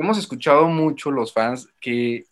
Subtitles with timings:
[0.00, 2.24] Hemos escuchado mucho los fans que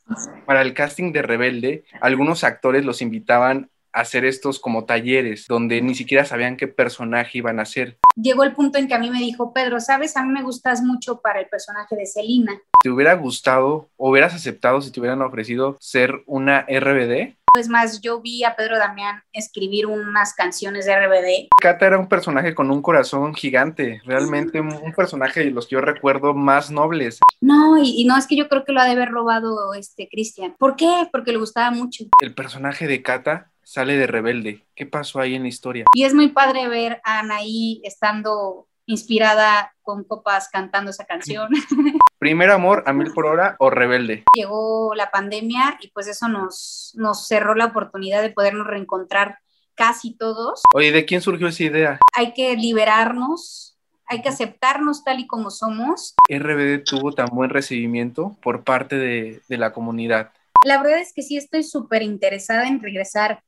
[0.46, 5.82] para el casting de Rebelde, algunos actores los invitaban a hacer estos como talleres donde
[5.82, 7.98] ni siquiera sabían qué personaje iban a hacer.
[8.16, 10.80] Llegó el punto en que a mí me dijo, Pedro, sabes, a mí me gustas
[10.80, 12.58] mucho para el personaje de Selina.
[12.82, 17.36] ¿Te hubiera gustado o hubieras aceptado si te hubieran ofrecido ser una RBD?
[17.58, 21.48] Es más, yo vi a Pedro Damián escribir unas canciones de RBD.
[21.60, 25.80] Cata era un personaje con un corazón gigante, realmente un personaje de los que yo
[25.80, 27.20] recuerdo más nobles.
[27.40, 30.08] No, y, y no, es que yo creo que lo ha de haber robado este
[30.08, 30.54] Cristian.
[30.58, 31.08] ¿Por qué?
[31.10, 32.04] Porque le gustaba mucho.
[32.20, 34.66] El personaje de Cata sale de rebelde.
[34.74, 35.84] ¿Qué pasó ahí en la historia?
[35.94, 41.48] Y es muy padre ver a Anaí estando inspirada con copas cantando esa canción.
[42.18, 44.24] ¿Primer amor a mil por hora o rebelde?
[44.34, 49.38] Llegó la pandemia y pues eso nos, nos cerró la oportunidad de podernos reencontrar
[49.74, 50.62] casi todos.
[50.74, 52.00] Oye, ¿de quién surgió esa idea?
[52.14, 56.14] Hay que liberarnos, hay que aceptarnos tal y como somos.
[56.28, 60.32] RBD tuvo tan buen recibimiento por parte de, de la comunidad.
[60.64, 63.44] La verdad es que sí estoy súper interesada en regresar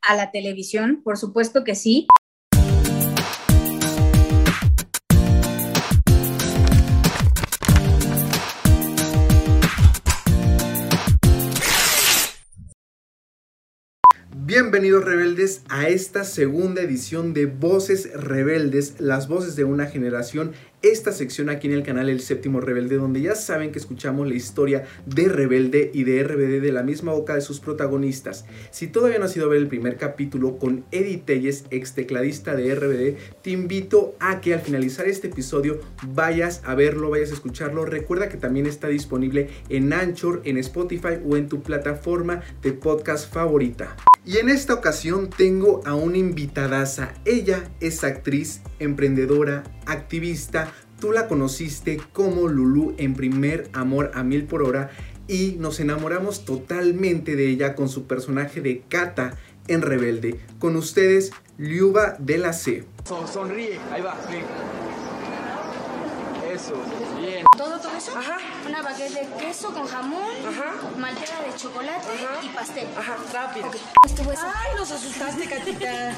[0.00, 2.06] a la televisión, por supuesto que sí.
[14.48, 20.52] Bienvenidos rebeldes a esta segunda edición de Voces Rebeldes, las voces de una generación.
[20.80, 24.34] Esta sección aquí en el canal El Séptimo Rebelde, donde ya saben que escuchamos la
[24.34, 28.46] historia de Rebelde y de RBD de la misma boca de sus protagonistas.
[28.70, 32.56] Si todavía no has ido a ver el primer capítulo con Eddie Telles, ex tecladista
[32.56, 35.78] de RBD, te invito a que al finalizar este episodio
[36.14, 37.84] vayas a verlo, vayas a escucharlo.
[37.84, 43.30] Recuerda que también está disponible en Anchor, en Spotify o en tu plataforma de podcast
[43.30, 43.94] favorita.
[44.28, 47.14] Y en esta ocasión tengo a una invitadaza.
[47.24, 50.70] Ella es actriz, emprendedora, activista.
[51.00, 54.90] Tú la conociste como Lulu en Primer Amor a Mil por Hora
[55.28, 60.38] y nos enamoramos totalmente de ella con su personaje de Kata en Rebelde.
[60.58, 62.84] Con ustedes, Liuba de la C.
[63.32, 64.36] Sonríe, ahí va, sí.
[66.52, 66.74] Eso,
[67.38, 67.46] bien.
[67.56, 68.16] ¿Todo, todo eso?
[68.16, 68.38] Ajá.
[68.66, 70.74] Una baguette de queso con jamón, Ajá.
[71.44, 72.44] de chocolate Ajá.
[72.44, 72.88] y pastel.
[72.96, 73.66] Ajá, rápido.
[73.68, 74.46] Ok, estuvo eso.
[74.46, 76.12] Ay, nos asustaste, Catita.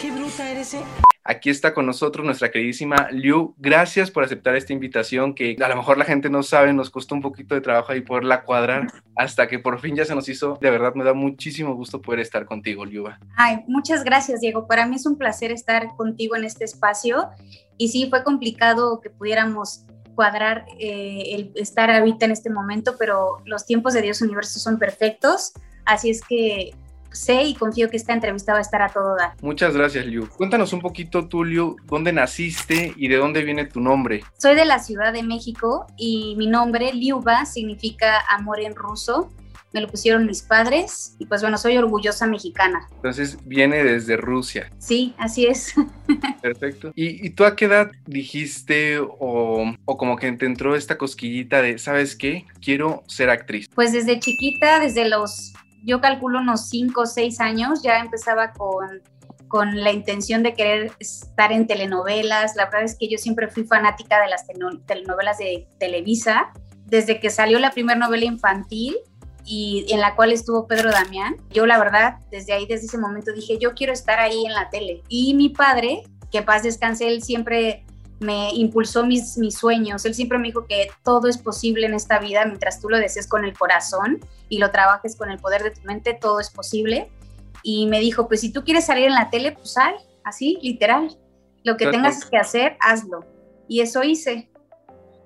[0.00, 0.82] Qué bruta eres, ¿eh?
[1.24, 3.54] Aquí está con nosotros nuestra queridísima Liu.
[3.58, 7.14] Gracias por aceptar esta invitación que a lo mejor la gente no sabe, nos costó
[7.14, 10.58] un poquito de trabajo ahí poderla cuadrar hasta que por fin ya se nos hizo.
[10.58, 13.18] De verdad me da muchísimo gusto poder estar contigo, Liuba.
[13.36, 14.66] Ay, muchas gracias, Diego.
[14.66, 17.28] Para mí es un placer estar contigo en este espacio.
[17.76, 19.84] Y sí, fue complicado que pudiéramos
[20.18, 24.76] cuadrar eh, el estar ahorita en este momento, pero los tiempos de Dios Universo son
[24.76, 25.52] perfectos.
[25.84, 26.74] Así es que
[27.12, 29.34] sé y confío que esta entrevista va a estar a todo dar.
[29.42, 30.28] Muchas gracias, Liu.
[30.28, 34.24] Cuéntanos un poquito tú, Liu, dónde naciste y de dónde viene tu nombre.
[34.36, 39.30] Soy de la Ciudad de México y mi nombre, Liuba, significa amor en ruso.
[39.72, 42.88] Me lo pusieron mis padres y pues bueno, soy orgullosa mexicana.
[42.96, 44.70] Entonces viene desde Rusia.
[44.78, 45.74] Sí, así es.
[46.42, 46.92] Perfecto.
[46.94, 51.60] ¿Y, y tú a qué edad dijiste o, o como que te entró esta cosquillita
[51.60, 52.46] de, ¿sabes qué?
[52.62, 53.68] Quiero ser actriz.
[53.74, 55.52] Pues desde chiquita, desde los,
[55.84, 59.02] yo calculo unos 5 o 6 años, ya empezaba con,
[59.48, 62.56] con la intención de querer estar en telenovelas.
[62.56, 64.46] La verdad es que yo siempre fui fanática de las
[64.86, 66.52] telenovelas de Televisa.
[66.86, 68.96] Desde que salió la primera novela infantil
[69.48, 73.32] y en la cual estuvo Pedro Damián, yo la verdad, desde ahí, desde ese momento
[73.32, 75.02] dije, yo quiero estar ahí en la tele.
[75.08, 77.86] Y mi padre, que paz descanse, él siempre
[78.20, 80.04] me impulsó mis, mis sueños.
[80.04, 83.26] Él siempre me dijo que todo es posible en esta vida mientras tú lo desees
[83.26, 84.20] con el corazón
[84.50, 87.10] y lo trabajes con el poder de tu mente, todo es posible.
[87.62, 89.94] Y me dijo, pues si tú quieres salir en la tele, pues sal,
[90.24, 91.16] así, literal.
[91.64, 91.90] Lo que Perfecto.
[91.90, 93.24] tengas que hacer, hazlo.
[93.66, 94.50] Y eso hice.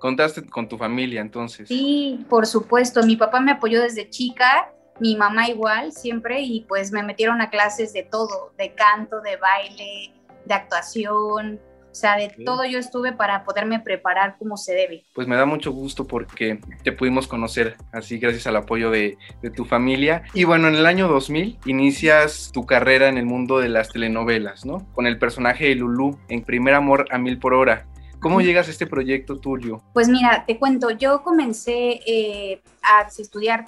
[0.03, 1.69] Contaste con tu familia entonces.
[1.69, 3.05] Sí, por supuesto.
[3.05, 7.51] Mi papá me apoyó desde chica, mi mamá igual, siempre, y pues me metieron a
[7.51, 10.13] clases de todo, de canto, de baile,
[10.45, 11.61] de actuación.
[11.93, 15.05] O sea, de todo yo estuve para poderme preparar como se debe.
[15.15, 19.51] Pues me da mucho gusto porque te pudimos conocer así gracias al apoyo de, de
[19.51, 20.25] tu familia.
[20.35, 24.65] Y bueno, en el año 2000 inicias tu carrera en el mundo de las telenovelas,
[24.65, 24.85] ¿no?
[24.95, 27.87] Con el personaje de Lulú en Primer Amor a Mil por Hora.
[28.23, 29.83] ¿Cómo llegas a este proyecto tuyo?
[29.93, 33.65] Pues mira, te cuento, yo comencé eh, a estudiar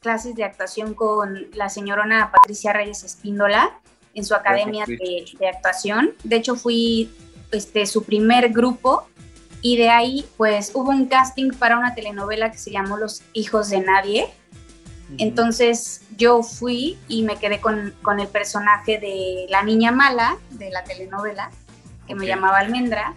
[0.00, 3.78] clases de actuación con la señorona Patricia Reyes Espíndola
[4.14, 6.14] en su academia de, de actuación.
[6.24, 7.10] De hecho, fui
[7.52, 9.06] este, su primer grupo
[9.60, 13.68] y de ahí pues hubo un casting para una telenovela que se llamó Los Hijos
[13.68, 14.26] de Nadie.
[15.18, 20.70] Entonces yo fui y me quedé con, con el personaje de la niña mala de
[20.70, 21.50] la telenovela,
[22.06, 23.14] que me llamaba Almendra.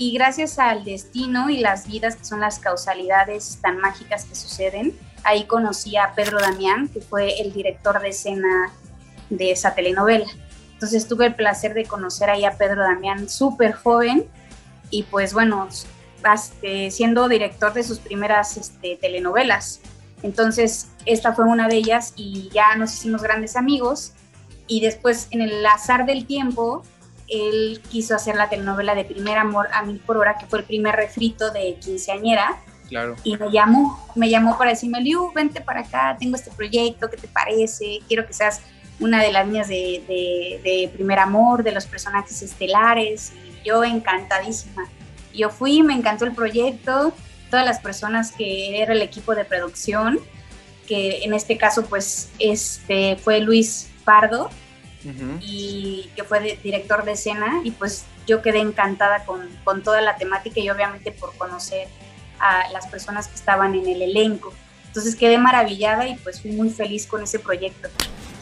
[0.00, 4.98] Y gracias al destino y las vidas, que son las causalidades tan mágicas que suceden,
[5.24, 8.72] ahí conocí a Pedro Damián, que fue el director de escena
[9.28, 10.24] de esa telenovela.
[10.72, 14.24] Entonces tuve el placer de conocer ahí a Pedro Damián súper joven
[14.88, 15.68] y pues bueno,
[16.34, 19.82] este, siendo director de sus primeras este, telenovelas.
[20.22, 24.14] Entonces esta fue una de ellas y ya nos hicimos grandes amigos
[24.66, 26.84] y después en el azar del tiempo
[27.30, 30.64] él quiso hacer la telenovela de Primer Amor a Mil por Hora, que fue el
[30.64, 32.60] primer refrito de Quinceañera.
[32.88, 33.14] Claro.
[33.22, 37.16] Y me llamó, me llamó para decirme, Liu, vente para acá, tengo este proyecto, ¿qué
[37.16, 38.00] te parece?
[38.08, 38.60] Quiero que seas
[38.98, 44.88] una de las niñas de, de, Primer Amor, de los personajes estelares, y yo encantadísima.
[45.32, 47.12] Yo fui, me encantó el proyecto,
[47.48, 50.18] todas las personas que era el equipo de producción,
[50.86, 54.50] que en este caso pues este fue Luis Pardo,
[55.40, 60.16] y que fue director de escena y pues yo quedé encantada con, con, toda la
[60.16, 61.88] temática y obviamente por conocer
[62.38, 64.52] a las personas que estaban en el elenco.
[64.88, 67.88] Entonces quedé maravillada y pues fui muy feliz con ese proyecto.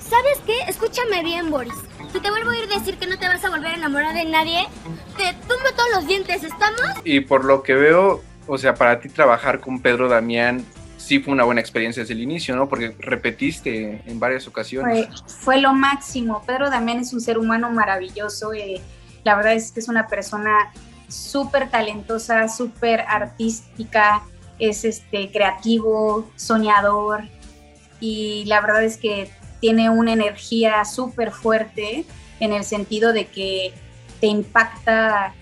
[0.08, 0.58] ¿Sabes qué?
[0.66, 1.75] Escúchame bien, Boris.
[2.12, 4.25] Si te vuelvo a ir decir que no te vas a volver a enamorar de
[4.25, 4.66] nadie,
[5.19, 6.81] te tumbo todos los dientes, ¿estamos?
[7.05, 10.64] Y por lo que veo, o sea, para ti trabajar con Pedro Damián
[10.99, 12.69] sí fue una buena experiencia desde el inicio, ¿no?
[12.69, 15.09] Porque repetiste en varias ocasiones.
[15.27, 16.43] Fue, lo máximo.
[16.47, 18.53] Pedro Damián es un ser humano maravilloso.
[18.53, 18.81] Eh,
[19.25, 20.73] la verdad es que es una persona
[21.09, 24.23] súper talentosa, súper artística,
[24.59, 27.23] es este, creativo, soñador
[28.01, 29.31] y la verdad es que
[29.61, 32.05] tiene una energía súper fuerte
[32.41, 33.73] en el sentido de que
[34.21, 35.35] te impacta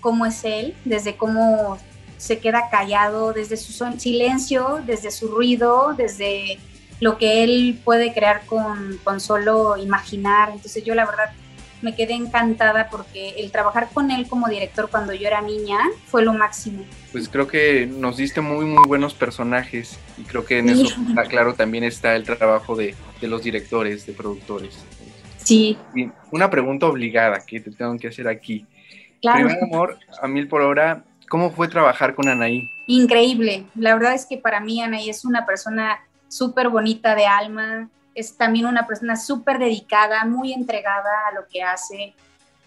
[0.00, 1.78] cómo es él, desde cómo
[2.24, 6.58] se queda callado desde su silencio, desde su ruido, desde
[6.98, 10.48] lo que él puede crear con, con, solo imaginar.
[10.48, 11.32] Entonces yo la verdad
[11.82, 16.24] me quedé encantada porque el trabajar con él como director cuando yo era niña fue
[16.24, 16.86] lo máximo.
[17.12, 21.24] Pues creo que nos diste muy muy buenos personajes y creo que en eso está
[21.24, 24.78] claro también está el trabajo de, de los directores, de productores.
[25.42, 25.76] Sí.
[25.94, 28.64] Y una pregunta obligada que te tengo que hacer aquí.
[29.20, 29.46] Claro.
[29.46, 32.70] Primer amor, a mil por hora, ¿Cómo fue trabajar con Anaí?
[32.86, 33.64] Increíble.
[33.74, 38.36] La verdad es que para mí Anaí es una persona súper bonita de alma, es
[38.36, 42.14] también una persona súper dedicada, muy entregada a lo que hace.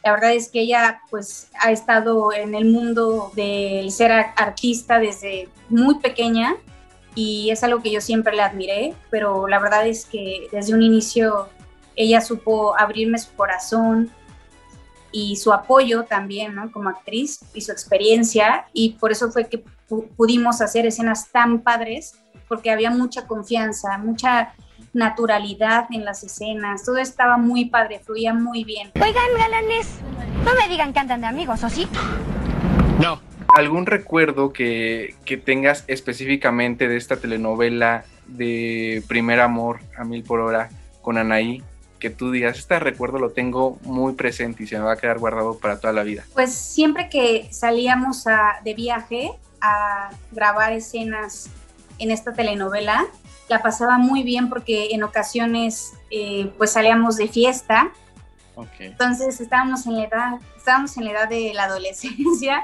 [0.04, 5.50] La verdad es que ella pues ha estado en el mundo del ser artista desde
[5.69, 6.56] muy pequeña
[7.15, 10.83] y es algo que yo siempre le admiré, pero la verdad es que desde un
[10.83, 11.50] inicio
[11.95, 14.12] ella supo abrirme su corazón,
[15.12, 16.71] y su apoyo también, ¿no?
[16.71, 19.63] Como actriz y su experiencia y por eso fue que
[20.15, 22.15] pudimos hacer escenas tan padres
[22.48, 24.54] porque había mucha confianza, mucha
[24.94, 28.92] naturalidad en las escenas, todo estaba muy padre, fluía muy bien.
[28.95, 30.00] Oigan, galanes,
[30.44, 31.88] no me digan que andan de amigos, ¿o sí?
[33.01, 33.19] No.
[33.56, 40.42] ¿Algún recuerdo que, que tengas específicamente de esta telenovela de Primer Amor a Mil por
[40.42, 40.69] Hora
[41.01, 41.63] con Anaí?
[42.00, 45.20] Que tú digas, este recuerdo lo tengo muy presente y se me va a quedar
[45.20, 46.24] guardado para toda la vida?
[46.34, 48.26] Pues siempre que salíamos
[48.64, 51.50] de viaje a grabar escenas
[52.00, 53.06] en esta telenovela,
[53.50, 57.92] la pasaba muy bien porque en ocasiones eh, pues salíamos de fiesta.
[58.80, 62.64] Entonces estábamos en la edad, estábamos en la edad de la adolescencia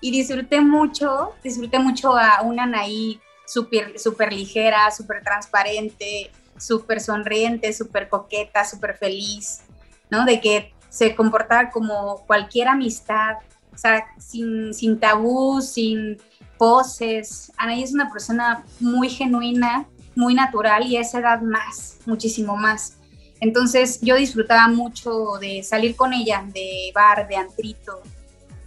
[0.00, 7.72] y disfruté mucho, disfruté mucho a una Anaí súper super ligera, súper transparente, súper sonriente,
[7.72, 9.62] súper coqueta, súper feliz,
[10.10, 10.24] ¿no?
[10.24, 13.36] De que se comportaba como cualquier amistad,
[13.72, 16.18] o sea, sin, sin tabú, sin
[16.58, 17.50] poses.
[17.56, 22.98] Anaí es una persona muy genuina, muy natural y a esa edad más, muchísimo más.
[23.40, 28.00] Entonces yo disfrutaba mucho de salir con ella, de bar, de antrito.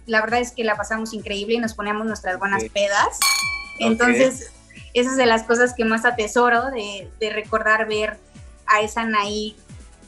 [0.04, 3.18] La verdad es que la pasamos increíble y nos poníamos nuestras buenas pedas.
[3.78, 4.52] Entonces
[5.00, 8.16] esa es de las cosas que más atesoro, de, recordar ver
[8.66, 9.54] a esa Anaí,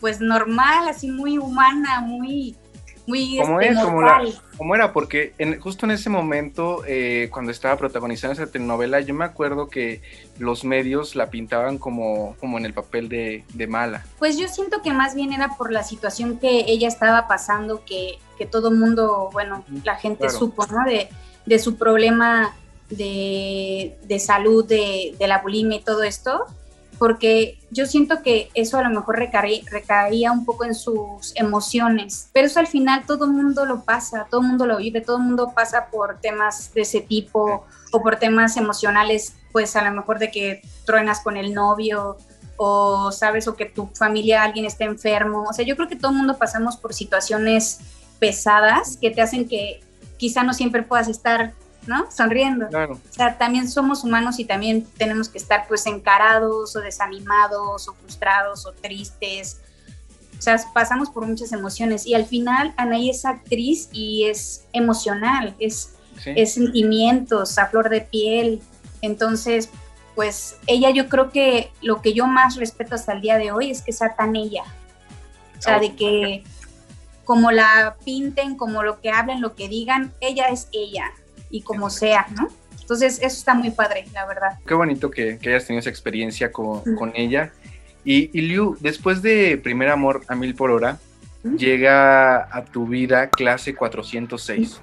[0.00, 2.56] pues normal, así muy humana, muy...
[3.06, 3.82] Muy como, este,
[4.58, 9.24] como, era, porque justo en ese momento, eh, cuando estaba protagonizando esa telenovela, yo me
[9.24, 10.02] acuerdo que
[10.38, 14.04] los medios la pintaban como, como en el papel de, mala.
[14.18, 18.18] Pues yo siento que más bien era por la situación que ella estaba pasando, que,
[18.36, 20.84] que todo mundo, bueno, la gente supo, ¿no?
[20.84, 21.08] De,
[21.46, 22.54] de su problema
[22.90, 26.44] de, salud, de, la bulimia y todo esto,
[26.98, 32.46] porque yo siento que eso a lo mejor recaía, un poco en sus emociones, pero
[32.46, 35.86] eso al final todo mundo lo pasa, todo el mundo lo vive, todo mundo pasa
[35.90, 40.62] por temas de ese tipo o por temas emocionales, pues a lo mejor de que
[40.84, 42.16] truenas con el novio
[42.56, 46.10] o sabes o que tu familia alguien está enfermo, o sea, yo creo que todo
[46.10, 47.78] el mundo pasamos por situaciones
[48.18, 49.80] pesadas que te hacen que
[50.16, 51.54] quizá no siempre puedas estar,
[51.88, 52.08] ¿no?
[52.10, 52.68] Sonriendo.
[52.68, 53.00] Claro.
[53.10, 57.94] O sea, también somos humanos y también tenemos que estar pues encarados o desanimados o
[57.94, 59.60] frustrados o tristes.
[60.38, 65.56] O sea, pasamos por muchas emociones y al final Anaí es actriz y es emocional,
[65.58, 66.32] es, Sí.
[66.36, 68.60] es sentimientos a flor de piel.
[69.02, 69.70] Entonces,
[70.14, 73.70] pues ella yo creo que lo que yo más respeto hasta el día de hoy
[73.70, 74.64] es que sea tan ella.
[75.58, 75.80] O sea, Oh.
[75.80, 76.44] de que
[77.24, 81.04] como la pinten, como lo que hablen, lo que digan, ella es ella
[81.50, 82.48] y como sea, ¿no?
[82.80, 84.58] Entonces, eso está muy padre, la verdad.
[84.66, 87.52] Qué bonito que, que hayas tenido esa experiencia con, con ella.
[88.04, 90.98] Y, y Liu, después de Primer Amor a Mil por Hora,
[91.56, 94.80] llega a tu vida clase 406.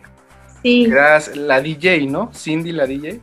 [0.62, 2.32] Sí, Eras la DJ, ¿no?
[2.34, 3.20] Cindy, la DJ.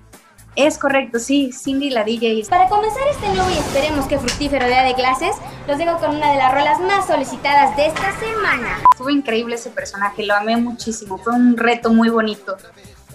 [0.54, 2.44] es correcto, sí, Cindy la DJ.
[2.49, 5.34] Para comenzar este nuevo y esperemos que fructífero día de clases,
[5.66, 8.78] los dejo con una de las rolas más solicitadas de esta semana.
[8.92, 12.56] Estuvo increíble ese personaje, lo amé muchísimo, fue un reto muy bonito,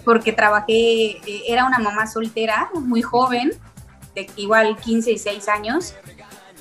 [0.08, 3.50] porque trabajé, eh, era una mamá soltera, muy joven,
[4.14, 5.94] de igual 15 y 6 años,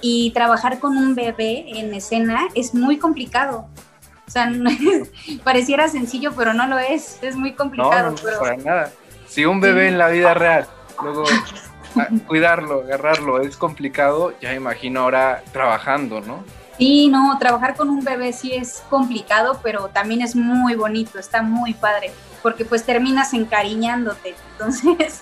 [0.01, 3.69] y trabajar con un bebé en escena es muy complicado.
[4.27, 5.09] O sea, no es-
[5.45, 8.09] pareciera sencillo, pero no lo es, es muy complicado.
[8.09, 8.91] no, no, pero- para nada.
[9.29, 10.67] Si un bebé en la vida real,
[11.01, 11.23] luego
[12.27, 16.43] cuidarlo, agarrarlo es complicado, ya imagino ahora trabajando, ¿no?
[16.77, 21.41] Sí, no, trabajar con un bebé sí es complicado, pero también es muy bonito, está
[21.41, 22.11] muy padre,
[22.43, 25.21] porque pues terminas encariñándote, entonces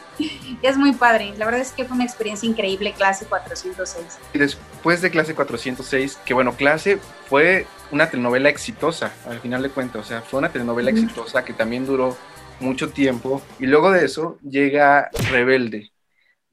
[0.62, 1.34] es muy padre.
[1.38, 4.06] La verdad es que fue una experiencia increíble, clase 406.
[4.34, 9.70] Y después de clase 406, que bueno, clase fue una telenovela exitosa, al final de
[9.70, 12.18] cuentas, o sea, fue una telenovela exitosa que también duró
[12.60, 15.92] mucho tiempo, y luego de eso llega Rebelde.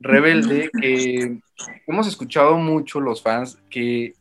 [0.03, 1.39] Rebelde, que
[1.87, 4.15] hemos escuchado mucho los fans que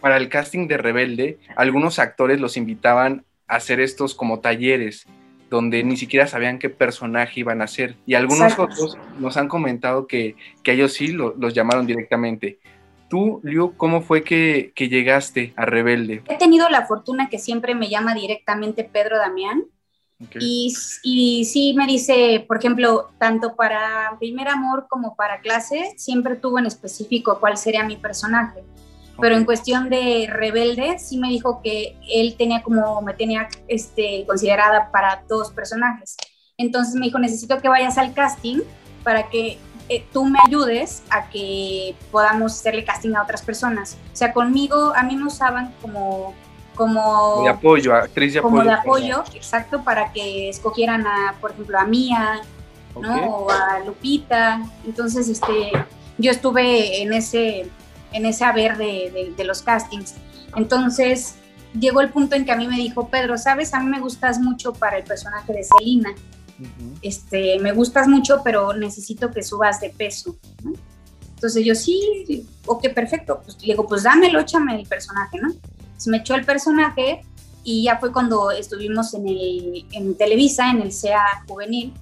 [0.00, 5.06] para el casting de Rebelde, algunos actores los invitaban a hacer estos como talleres,
[5.50, 7.94] donde ni siquiera sabían qué personaje iban a hacer.
[8.06, 8.62] Y algunos Exacto.
[8.64, 12.58] otros nos han comentado que, que ellos sí lo- los llamaron directamente.
[13.08, 16.22] Tú, Liu, ¿cómo fue que, que llegaste a Rebelde?
[16.28, 19.62] He tenido la fortuna que siempre me llama directamente Pedro Damián
[20.40, 26.36] Y, y sí me dice, por ejemplo, tanto para Primer Amor como para clase, siempre
[26.36, 28.64] tuvo en específico cuál sería mi personaje.
[29.20, 34.24] pero en cuestión de rebelde sí me dijo que él tenía como me tenía este
[34.26, 36.16] considerada para dos personajes.
[36.58, 38.60] Entonces me dijo necesito que vayas al casting
[39.02, 39.58] para que
[39.88, 44.92] eh, tú me ayudes a que podamos hacerle casting a otras personas o sea conmigo
[44.96, 46.34] a mí me usaban como
[46.76, 48.70] como de apoyo, actriz de como apoyo.
[48.70, 52.40] de apoyo exacto para que escogieran a por ejemplo a Mía
[53.00, 53.14] ¿no?
[53.14, 53.30] Ok.
[53.30, 54.62] O a Lupita.
[54.86, 55.70] Entonces, este,
[56.16, 57.68] yo estuve en ese,
[58.12, 60.14] en ese haber de, de- de los castings.
[60.56, 61.34] Entonces,
[61.78, 63.74] llegó el punto en que a mí me dijo, Pedro, ¿sabes?
[63.74, 66.14] A mí me gustas mucho para el personaje de Selina.
[66.58, 66.94] Ujú.
[67.02, 70.36] Este, me gustas mucho, pero necesito que subas de peso.
[70.64, 70.72] ¿no?
[71.34, 73.40] Entonces yo, sí, ok, perfecto.
[73.44, 75.52] Pues le digo, pues dámelo, échame el personaje, ¿no?
[75.96, 77.22] Entonces me echó el personaje
[77.64, 81.94] y ya fue cuando estuvimos en, el, en Televisa, en el CEA juvenil.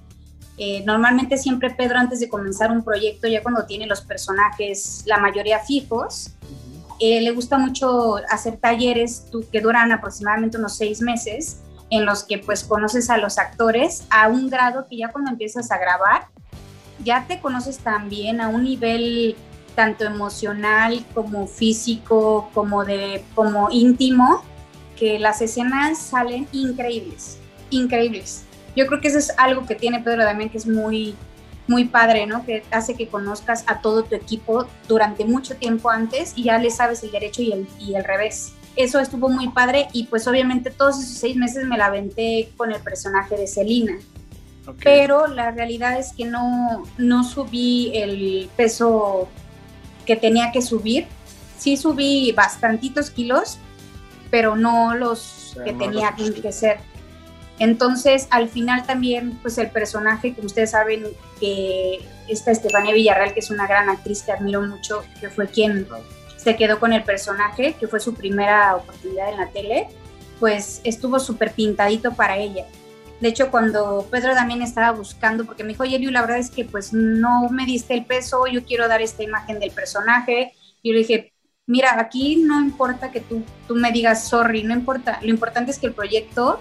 [0.57, 5.17] Eh, normalmente siempre Pedro antes de comenzar un proyecto, ya cuando tiene los personajes, la
[5.17, 6.31] mayoría fijos,
[6.99, 12.39] eh, le gusta mucho hacer talleres que duran aproximadamente unos seis meses, en los que
[12.39, 16.27] pues conoces a los actores a un grado que ya cuando empiezas a grabar,
[17.03, 19.35] ya te conoces también a un nivel
[19.75, 24.43] tanto emocional como físico, como de como íntimo,
[24.97, 27.37] que las escenas salen increíbles,
[27.69, 28.43] increíbles.
[28.75, 31.15] Yo creo que eso es algo que tiene Pedro Damián que es muy
[31.67, 32.45] muy padre, ¿no?
[32.45, 36.69] Que hace que conozcas a todo tu equipo durante mucho tiempo antes y ya le
[36.69, 38.53] sabes el derecho y el, y el revés.
[38.75, 42.71] Eso estuvo muy padre y pues obviamente todos esos seis meses me la aventé con
[42.71, 43.97] el personaje de Celina
[44.67, 44.77] Ok.
[44.83, 49.29] pero la realidad es que no, no subí el peso
[50.05, 51.07] que tenía que subir.
[51.57, 53.57] Sí subí bastantitos kilos,
[54.29, 56.79] pero no los que no tenía los que ser.
[57.59, 61.05] Entonces, al final también, pues el personaje, como ustedes saben,
[61.39, 65.87] que esta Estefanía Villarreal, que es una gran actriz que admiro mucho, que fue quien
[66.35, 69.87] se quedó con el personaje, que fue su primera oportunidad en la tele,
[70.39, 72.65] pues estuvo súper pintadito para ella.
[73.21, 76.49] De hecho, cuando Pedro también estaba buscando, porque me dijo, oye, Liu, la verdad es
[76.49, 80.53] que pues no me diste el peso, yo quiero dar esta imagen del personaje.
[80.81, 81.33] Y yo le dije,
[81.65, 85.79] mira, aquí no importa que tú, tú me digas sorry, no importa, lo importante es
[85.79, 86.59] que el proyecto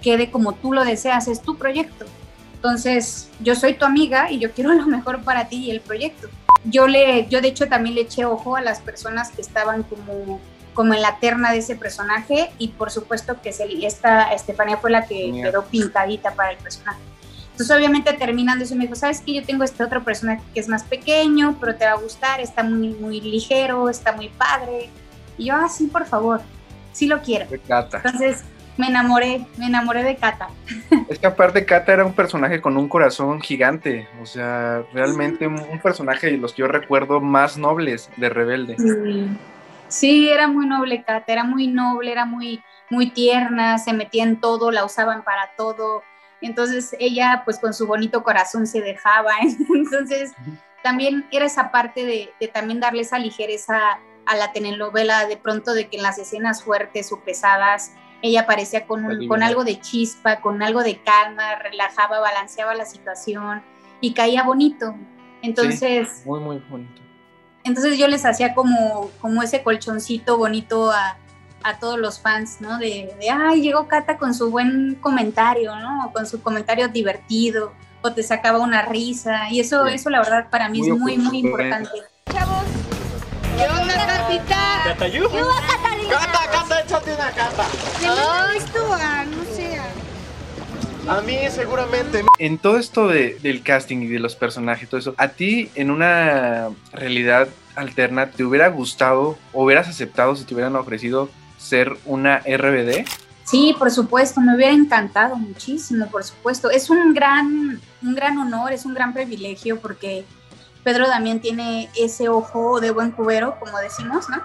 [0.00, 2.06] quede como tú lo deseas, es tu proyecto.
[2.54, 6.28] Entonces, yo soy tu amiga y yo quiero lo mejor para ti y el proyecto.
[6.64, 10.40] Yo le, yo de hecho también le eché ojo a las personas que estaban como
[10.76, 14.90] como en la terna de ese personaje y por supuesto que se, esta Estefanía fue
[14.90, 17.00] la que quedó pintadita para el personaje.
[17.52, 20.68] Entonces obviamente terminando eso me dijo, sabes que yo tengo este otro personaje que es
[20.68, 24.90] más pequeño, pero te va a gustar, está muy, muy ligero, está muy padre.
[25.38, 26.42] Y yo, ah, sí, por favor,
[26.92, 27.46] sí lo quiero.
[27.50, 28.44] Entonces
[28.76, 30.50] me enamoré, me enamoré de Kata.
[31.08, 35.80] Es que aparte Kata era un personaje con un corazón gigante, o sea, realmente un
[35.82, 38.76] personaje de los que yo recuerdo más nobles de Rebelde.
[38.76, 39.26] Sí.
[39.88, 44.40] Sí, era muy noble Kata, era muy noble, era muy, muy tierna, se metía en
[44.40, 46.02] todo, la usaban para todo.
[46.40, 49.32] Entonces ella, pues con su bonito corazón se dejaba.
[49.74, 50.34] Entonces
[50.82, 53.78] también era esa parte de, también darle esa ligereza
[54.26, 58.86] a la telenovela, de pronto de que en las escenas fuertes o pesadas ella aparecía
[58.86, 63.62] con, con algo de chispa, con algo de calma, relajaba, balanceaba la situación
[64.00, 64.96] y caía bonito.
[65.42, 66.22] Entonces...
[66.24, 67.05] muy, muy bonito.
[67.66, 71.18] Entonces yo les hacía como, como ese colchoncito bonito a,
[71.80, 72.78] todos los fans, ¿no?
[72.78, 76.12] De, de, ay, llegó Cata con su buen comentario, ¿no?
[76.14, 80.68] con su comentario divertido, o te sacaba una risa, y eso, eso la verdad para
[80.68, 81.90] mí es muy, muy importante.
[82.32, 82.62] Chavos,
[83.56, 84.80] ¿qué onda, Catita?
[84.84, 85.42] ¿Cata, ¿Qué onda,
[86.08, 87.64] Cata, Cata, échate una Cata.
[88.00, 88.82] Ay, tú,
[89.36, 89.65] no sé.
[91.08, 92.24] A mí seguramente.
[92.40, 95.92] En todo esto de, del casting y de los personajes, todo eso, ¿a ti en
[95.92, 102.38] una realidad alterna te hubiera gustado o hubieras aceptado si te hubieran ofrecido ser una
[102.38, 103.06] RBD?
[103.44, 106.70] Sí, por supuesto, me hubiera encantado muchísimo, por supuesto.
[106.70, 110.24] Es un gran, un gran honor, es un gran privilegio porque
[110.82, 114.42] Pedro Damián tiene ese ojo de buen cubero, como decimos, ¿no?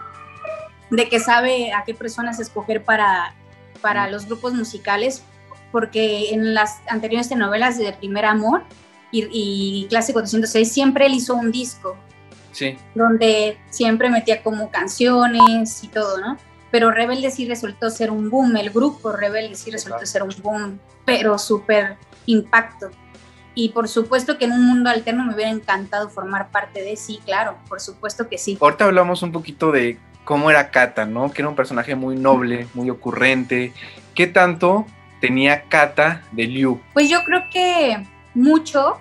[0.91, 3.33] De que sabe a qué personas escoger para,
[3.81, 5.23] para los grupos musicales,
[5.71, 8.63] porque en las anteriores telenovelas de Primer Amor
[9.11, 11.97] y, y Clase 406 siempre él hizo un disco.
[12.51, 12.77] Sí.
[12.95, 16.37] Donde siempre metía como canciones y todo, ¿no?
[16.69, 20.79] Pero Rebelde sí resultó ser un boom, el grupo Rebelde sí resultó ser un boom,
[21.05, 22.89] pero súper impacto.
[23.53, 27.19] Y por supuesto que en un mundo alterno me hubiera encantado formar parte de sí,
[27.25, 28.57] claro, por supuesto que sí.
[28.61, 31.31] Ahorita hablamos un poquito de cómo era Kata, ¿no?
[31.31, 33.73] Que era un personaje muy noble, muy ocurrente.
[34.15, 34.85] ¿Qué tanto
[35.21, 36.81] tenía Kata de Liu?
[36.93, 38.97] Pues yo creo que mucho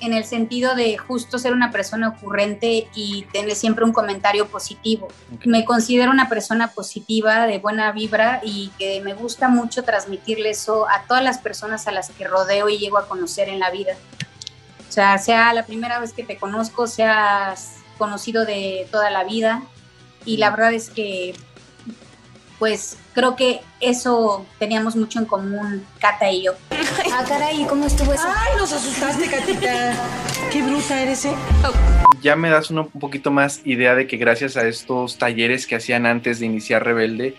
[0.00, 5.08] en el sentido de justo ser una persona ocurrente y tener siempre un comentario positivo.
[5.44, 10.88] Me considero una persona positiva, de buena vibra y que me gusta mucho transmitirle eso
[10.88, 13.94] a todas las personas a las que rodeo y llego a conocer en la vida.
[14.88, 19.62] O sea, sea la primera vez que te conozco, seas conocido de toda la vida
[20.24, 21.34] y la verdad es que
[22.64, 26.54] pues creo que eso teníamos mucho en común, Cata y yo.
[27.12, 28.24] Ah, caray, ¿cómo estuvo eso?
[28.26, 29.92] Ay, nos asustaste, Catita.
[30.50, 31.34] Qué bruta eres, ¿eh?
[32.22, 36.06] Ya me das un poquito más idea de que gracias a estos talleres que hacían
[36.06, 37.34] antes de iniciar Rebelde,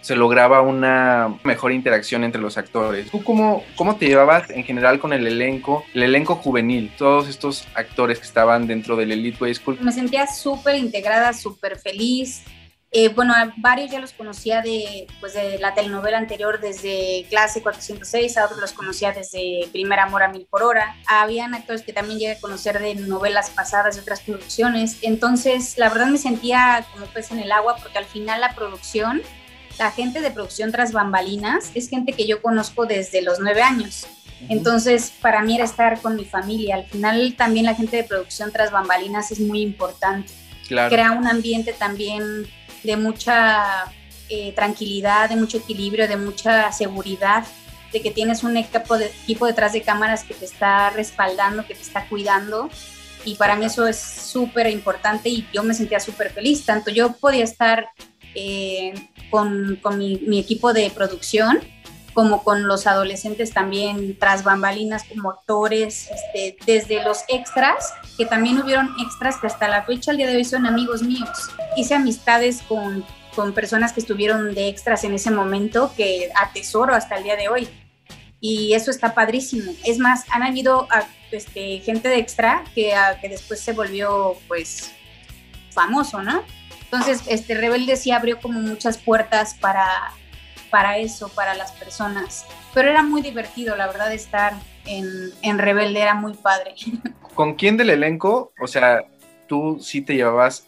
[0.00, 3.10] se lograba una mejor interacción entre los actores.
[3.10, 7.68] ¿Tú cómo, cómo te llevabas en general con el elenco, el elenco juvenil, todos estos
[7.74, 9.78] actores que estaban dentro del Elite Way School?
[9.82, 12.44] Me sentía súper integrada, súper feliz
[12.92, 17.62] eh, bueno, a varios ya los conocía de, pues de la telenovela anterior desde Clase
[17.62, 20.96] 406, a otros los conocía desde Primer Amor a Mil por Hora.
[21.06, 24.98] Habían actores que también llegué a conocer de novelas pasadas de otras producciones.
[25.02, 29.22] Entonces, la verdad me sentía como pez en el agua porque al final la producción,
[29.78, 34.08] la gente de producción tras bambalinas, es gente que yo conozco desde los nueve años.
[34.48, 36.74] Entonces, para mí era estar con mi familia.
[36.74, 40.32] Al final también la gente de producción tras bambalinas es muy importante.
[40.66, 40.90] Claro.
[40.90, 42.46] Crea un ambiente también
[42.82, 43.84] de mucha
[44.28, 47.44] eh, tranquilidad, de mucho equilibrio, de mucha seguridad,
[47.92, 51.74] de que tienes un equipo, de, equipo detrás de cámaras que te está respaldando, que
[51.74, 52.70] te está cuidando.
[53.24, 56.64] Y para mí eso es súper importante y yo me sentía súper feliz.
[56.64, 57.88] Tanto yo podía estar
[58.34, 58.94] eh,
[59.30, 61.60] con, con mi, mi, equipo de producción
[62.20, 68.60] como con los adolescentes también tras bambalinas como actores, este, desde los extras, que también
[68.60, 71.48] hubieron extras que hasta la fecha, al día de hoy, son amigos míos.
[71.78, 77.16] Hice amistades con, con personas que estuvieron de extras en ese momento que atesoro hasta
[77.16, 77.68] el día de hoy.
[78.38, 79.72] Y eso está padrísimo.
[79.86, 84.36] Es más, han habido ah, este, gente de extra que, ah, que después se volvió
[84.46, 84.92] pues
[85.70, 86.42] famoso, ¿no?
[86.82, 90.12] Entonces, este Rebelde sí abrió como muchas puertas para
[90.70, 92.46] para eso, para las personas.
[92.72, 94.54] Pero era muy divertido, la verdad, estar
[94.86, 95.06] en,
[95.42, 96.74] en Rebelde, era muy padre.
[97.34, 98.52] ¿Con quién del elenco?
[98.60, 99.04] O sea,
[99.46, 100.66] tú sí te llevabas,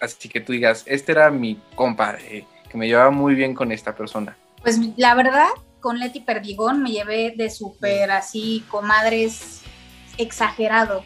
[0.00, 3.94] así que tú digas, este era mi compadre, que me llevaba muy bien con esta
[3.94, 4.36] persona.
[4.62, 5.48] Pues la verdad,
[5.80, 9.62] con Leti Perdigón me llevé de súper así, comadres
[10.18, 11.04] exagerado.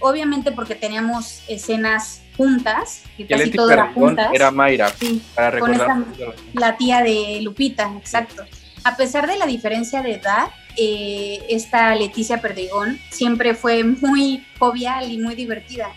[0.00, 4.30] obviamente porque teníamos escenas juntas, que Y casi todo era juntas.
[4.32, 5.96] era Mayra, Sí, para con recordar.
[6.18, 8.44] esa- la tía de Lupita, exacto.
[8.84, 15.10] A pesar de la diferencia de edad, eh, esta Leticia Perdigón siempre fue muy jovial
[15.12, 15.90] y muy divertida.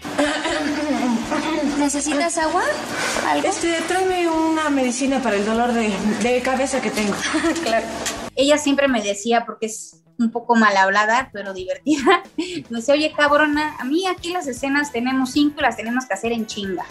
[1.80, 2.64] ¿Necesitas agua?
[3.28, 3.48] ¿Algo?
[3.48, 5.92] Este, tráeme una medicina para el dolor de,
[6.22, 7.16] de cabeza que tengo.
[7.64, 7.86] Claro.
[8.36, 12.24] Ella siempre me decía, porque es un poco mal hablada, pero divertida,
[12.70, 16.14] me decía, oye cabrona, a mí aquí las escenas tenemos cinco y las tenemos que
[16.14, 16.86] hacer en chinga.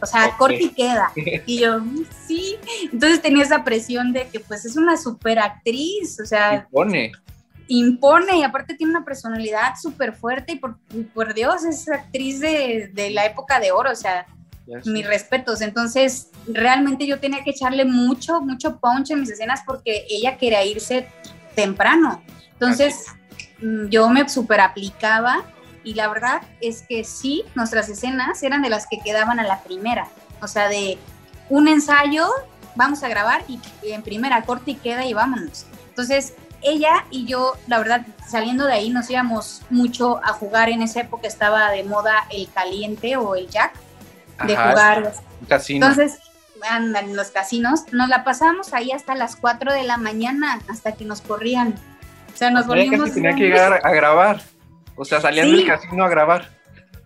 [0.00, 0.36] O sea, Ok.
[0.36, 1.10] corte y queda.
[1.46, 2.56] Y yo, "Mm, sí.
[2.92, 7.12] Entonces tenía esa presión de que pues es una super actriz, o sea, Pone.
[7.68, 10.78] impone y aparte tiene una personalidad súper fuerte y por,
[11.14, 14.26] por Dios es actriz de, de la época de oro, o sea,
[14.66, 14.90] Ya sé.
[14.90, 15.60] mis respetos.
[15.62, 20.62] Entonces, realmente yo tenía que echarle mucho, mucho punch en mis escenas porque ella quería
[20.64, 21.08] irse
[21.54, 22.22] temprano.
[22.58, 23.06] Entonces,
[23.62, 25.44] mm, yo me super aplicaba
[25.84, 29.62] y la verdad es que sí, nuestras escenas eran de las que quedaban a la
[29.62, 30.08] primera.
[30.40, 30.98] O sea, de
[31.48, 32.28] un ensayo,
[32.74, 35.66] vamos a grabar y, y en primera corte y queda y vámonos.
[35.88, 40.68] Entonces, ella y yo, la verdad, saliendo de ahí nos íbamos mucho a jugar.
[40.68, 43.74] En esa época estaba de moda el caliente o el jack
[44.44, 45.14] de Ajá, jugar.
[45.40, 45.86] un casino.
[45.86, 46.18] Entonces,
[46.68, 50.92] andan en los casinos, nos la pasamos ahí hasta las 4 de la mañana, hasta
[50.92, 51.74] que nos corrían.
[52.36, 53.00] O sea, nos volvimos...
[53.00, 54.42] casi tenía que llegar a grabar.
[54.94, 55.56] O sea, salían Sí.
[55.56, 56.50] del casino a grabar.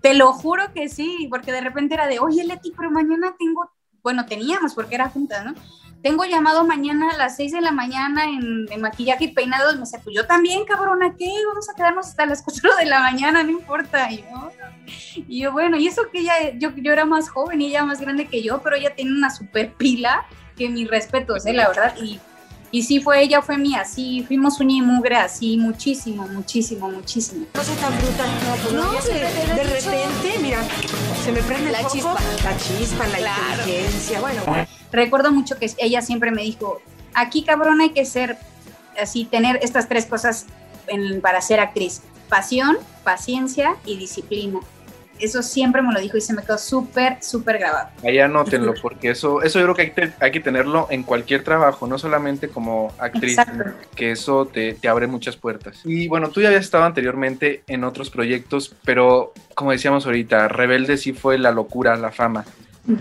[0.03, 3.71] Te lo juro que sí, porque de repente era de, oye Leti, pero mañana tengo,
[4.03, 5.55] bueno, teníamos porque era juntas, ¿no?
[6.03, 9.75] Tengo llamado mañana a las 6 de la mañana en, en maquillaje y peinados.
[9.75, 11.31] Me decía, pues yo también, cabrona, ¿qué?
[11.47, 14.11] Vamos a quedarnos hasta las 4 de la mañana, no importa.
[14.11, 14.51] Y yo,
[15.29, 18.01] y yo, bueno, y eso que ella, yo, yo era más joven y ella más
[18.01, 21.53] grande que yo, pero ella tiene una super pila, que mis respetos, ¿eh?
[21.53, 21.95] La verdad.
[22.03, 22.19] Y,
[22.73, 27.47] y sí fue ella, fue mía, sí, fuimos uña y mugre así, muchísimo, muchísimo, muchísimo.
[27.53, 28.27] Tan bruta.
[28.73, 29.91] No, no, de dicho.
[29.91, 30.59] repente, mira,
[31.25, 32.15] se me prende La el chispa.
[32.45, 33.63] La chispa, la Claro.
[33.67, 34.21] inteligencia.
[34.21, 34.43] Bueno,
[34.93, 36.81] recuerdo mucho que ella siempre me dijo,
[37.15, 38.39] aquí cabrón hay que ser,
[39.01, 40.47] así, tener estas tres cosas
[40.87, 44.61] en- para ser actriz, pasión, paciencia y disciplina.
[45.21, 47.89] Eso siempre me lo dijo y se me quedó súper, súper grabado.
[48.03, 51.45] Ahí anótenlo, porque eso, eso yo creo que hay, que hay que tenerlo en cualquier
[51.45, 53.71] trabajo, no solamente como actriz, Exacto.
[53.95, 55.81] que eso te, te abre muchas puertas.
[55.85, 60.97] Y bueno, tú ya habías estado anteriormente en otros proyectos, pero como decíamos ahorita, Rebelde
[60.97, 62.45] sí fue la locura, la fama.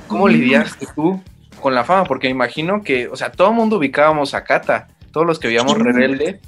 [0.08, 1.22] ¿Cómo lidiaste tú
[1.62, 2.04] con la fama?
[2.04, 5.48] Porque me imagino que, o sea, todo el mundo ubicábamos a Cata, todos los que
[5.48, 5.78] veíamos.
[5.78, 6.40] Rebelde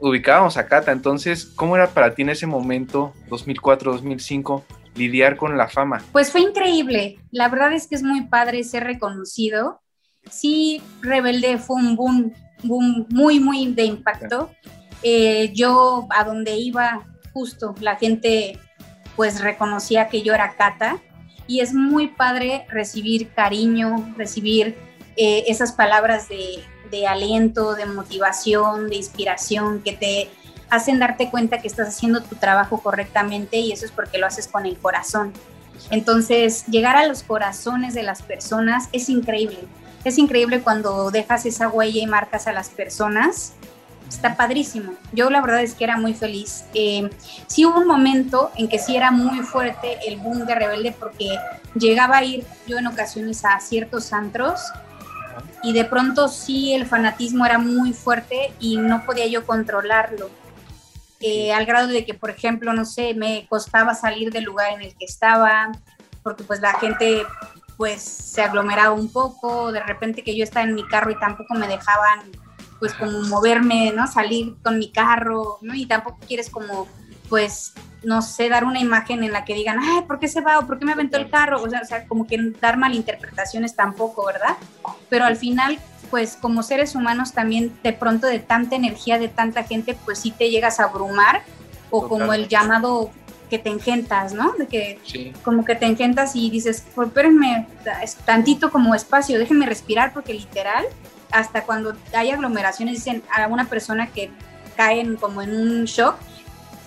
[0.00, 4.64] ubicábamos a Cata, entonces, ¿cómo era para ti en ese momento, 2004, 2005,
[4.98, 6.02] lidiar con la fama?
[6.12, 7.18] Pues fue increíble.
[7.30, 9.80] La verdad es que es muy padre ser reconocido.
[10.30, 12.32] Sí, Rebelde fue un boom,
[12.62, 14.50] boom muy, muy de impacto.
[15.02, 18.58] Eh, yo a donde iba, justo la gente
[19.16, 21.00] pues reconocía que yo era Cata
[21.46, 24.76] y es muy padre recibir cariño, recibir
[25.16, 30.28] eh, esas palabras de, de aliento, de motivación, de inspiración que te
[30.70, 34.48] hacen darte cuenta que estás haciendo tu trabajo correctamente y eso es porque lo haces
[34.48, 35.32] con el corazón.
[35.90, 39.60] Entonces, llegar a los corazones de las personas es increíble.
[40.04, 43.54] Es increíble cuando dejas esa huella y marcas a las personas.
[44.08, 44.94] Está padrísimo.
[45.12, 46.64] Yo la verdad es que era muy feliz.
[46.74, 47.10] Eh,
[47.46, 51.36] sí hubo un momento en que sí era muy fuerte el boom de Rebelde porque
[51.74, 54.60] llegaba a ir yo en ocasiones a ciertos antros
[55.62, 60.30] y de pronto sí el fanatismo era muy fuerte y no podía yo controlarlo.
[61.20, 64.82] Eh, al grado de que, por ejemplo, no sé, me costaba salir del lugar en
[64.82, 65.72] el que estaba,
[66.22, 67.24] porque pues la gente
[67.76, 71.54] pues se aglomeraba un poco, de repente que yo estaba en mi carro y tampoco
[71.54, 72.20] me dejaban
[72.78, 74.06] pues como moverme, ¿no?
[74.06, 75.74] Salir con mi carro, ¿no?
[75.74, 76.88] Y tampoco quieres como
[77.28, 80.58] pues no sé, dar una imagen en la que digan, ay, ¿por qué se va?
[80.58, 81.60] ¿O por qué me aventó el carro?
[81.62, 84.56] O sea, o sea, como que dar malinterpretaciones tampoco, ¿verdad?
[85.08, 85.78] Pero al final,
[86.10, 90.30] pues como seres humanos también de pronto de tanta energía, de tanta gente, pues sí
[90.30, 91.42] te llegas a abrumar
[91.90, 93.10] o como el llamado
[93.48, 94.52] que te engentas, ¿no?
[94.58, 95.32] De que Sí.
[95.42, 97.66] como que te engentas y dices, "Pues, espérenme
[98.02, 100.84] es tantito como espacio, déjenme respirar porque literal,
[101.30, 104.30] hasta cuando hay aglomeraciones dicen a una persona que
[104.76, 106.16] caen como en un shock,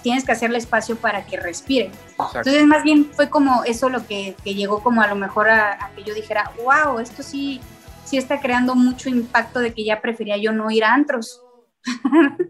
[0.04, 1.92] tienes que hacerle espacio para que respire.
[2.12, 2.38] Exacto.
[2.40, 5.74] Entonces más bien fue como eso lo que, que llegó como a lo mejor a,
[5.86, 7.60] a que yo dijera, wow, esto sí,
[8.12, 11.42] sí está creando mucho impacto de que ya prefería yo no ir a antros,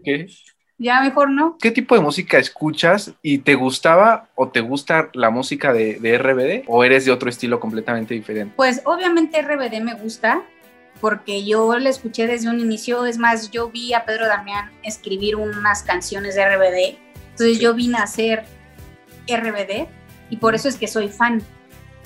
[0.04, 0.26] ¿Qué?
[0.78, 1.56] ya mejor no.
[1.60, 6.18] ¿Qué tipo de música escuchas y te gustaba o te gusta la música de, de
[6.18, 8.52] RBD o eres de otro estilo completamente diferente?
[8.56, 10.42] Pues obviamente RBD me gusta
[11.00, 15.36] porque yo la escuché desde un inicio, es más, yo vi a Pedro Damián escribir
[15.36, 16.98] unas canciones de RBD,
[17.30, 17.62] entonces Sí.
[17.62, 18.44] yo vine a hacer
[19.28, 19.86] RBD
[20.30, 21.40] y por eso es que soy fan.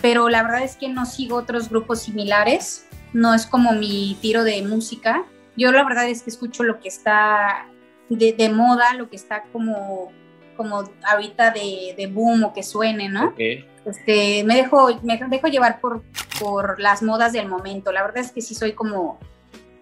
[0.02, 4.44] Pero la verdad es que no sigo otros grupos similares, no es como mi tiro
[4.44, 5.24] de música.
[5.56, 7.66] Yo la verdad es que escucho lo que está
[8.08, 10.12] de, moda, lo que está como,
[10.56, 13.34] como ahorita de, de boom o que suene, ¿no?
[13.38, 16.02] Este, me dejo, me dejo llevar por,
[16.40, 17.92] por las modas del momento.
[17.92, 19.18] La verdad es que sí soy como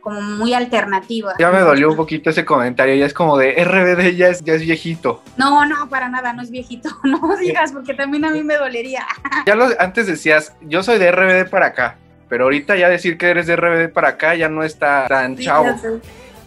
[0.04, 1.32] como muy alternativa.
[1.38, 4.52] Ya me dolió un poquito ese comentario, ya es como de RBD ya es, ya
[4.52, 5.22] es viejito.
[5.38, 9.06] No, no, para nada, no es viejito, no digas, porque también a mí me dolería.
[9.46, 11.98] Ya lo, antes decías, yo soy de RBD para acá,
[12.34, 15.68] pero ahorita ya decir que eres de RBD para acá ya no está tan chavo.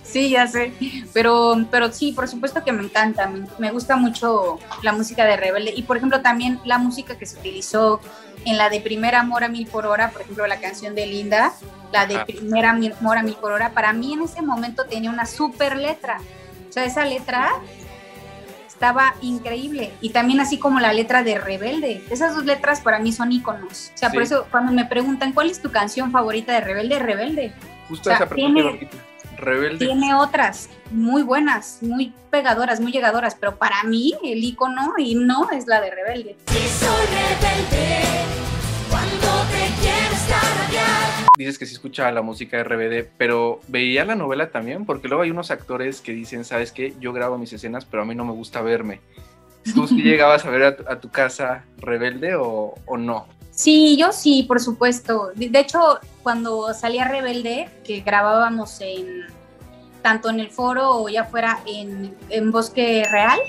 [0.04, 0.74] Sí, ya sé,
[1.14, 5.74] pero, pero sí, por supuesto que me encanta, me, gusta mucho la música de Rebelde.
[5.74, 8.02] Y por ejemplo también la música que se utilizó
[8.44, 11.54] en la de Primer Amor a Mil por Hora, por ejemplo la canción de Linda,
[11.94, 15.26] la de Primer Amor a Mil por Hora, para mí en ese momento tenía una
[15.26, 16.20] super letra,
[16.68, 17.50] o sea, esa letra
[18.78, 19.92] estaba increíble.
[20.02, 23.92] Y también así como la letra de Rebelde, esas dos letras para mí son iconos,
[23.96, 27.54] o sea, por eso cuando me preguntan cuál es tu canción favorita de Rebelde, Rebelde.
[27.90, 28.86] Justo esa pregunta
[29.36, 29.86] Rebelde.
[29.86, 35.50] Tiene otras muy buenas, muy pegadoras, muy llegadoras, pero para mí el icono y no
[35.52, 36.38] es la de Rebelde.
[36.48, 38.04] soy rebelde,
[38.90, 40.97] cuando te
[41.36, 45.24] Dices que sí escucha la música de RBD, pero veía la novela también, porque luego
[45.24, 46.94] hay unos actores que dicen, ¿sabes qué?
[47.00, 49.02] Yo grabo mis escenas, pero a mí no me gusta verme.
[49.74, 53.28] ¿Tú sí llegabas a ver a tu, casa Rebelde o, o no?
[53.52, 55.32] Sí, yo sí, por supuesto.
[55.36, 59.26] De hecho, cuando salía Rebelde, que grabábamos en
[60.02, 63.40] tanto en el foro o ya fuera en, en Bosque Real,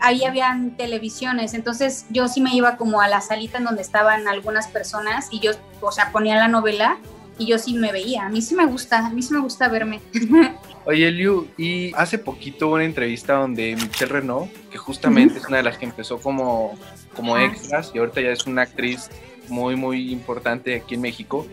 [0.00, 4.28] ahí habían televisiones, entonces yo sí me iba como a la salita en donde estaban
[4.28, 6.98] algunas personas y yo, o sea, ponía la novela
[7.38, 8.26] y yo sí me veía.
[8.26, 10.00] A mí sí me gusta, a mí sí me gusta verme.
[10.84, 15.58] Oye, Liu, y hace poquito hubo una entrevista donde Michelle Renault, que justamente es una
[15.58, 16.78] de las que empezó como,
[17.14, 17.44] como ah.
[17.44, 19.10] extras y ahorita ya es una actriz
[19.48, 21.46] muy, muy importante aquí en México,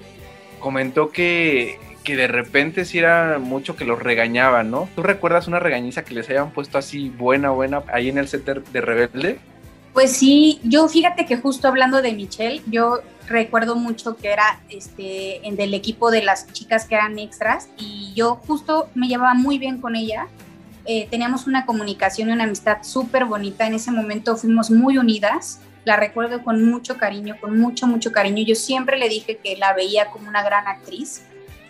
[0.60, 4.88] comentó que, que de repente sí era mucho que los regañaban, ¿no?
[4.95, 8.45] ¿Tú recuerdas una regañiza que les hayan puesto así buena, buena ahí en el set
[8.45, 9.39] de Rebelde?
[9.95, 15.47] Pues sí, yo fíjate que justo hablando de Michelle, yo recuerdo mucho que era este
[15.47, 19.57] en del equipo de las chicas que eran extras y yo justo me llevaba muy
[19.57, 20.27] bien con ella.
[20.85, 23.65] Eh, teníamos una comunicación y una amistad súper bonita.
[23.65, 28.43] En ese momento fuimos muy unidas la recuerdo con mucho cariño, con mucho, mucho cariño.
[28.43, 31.21] Yo siempre le dije que la veía como una gran actriz.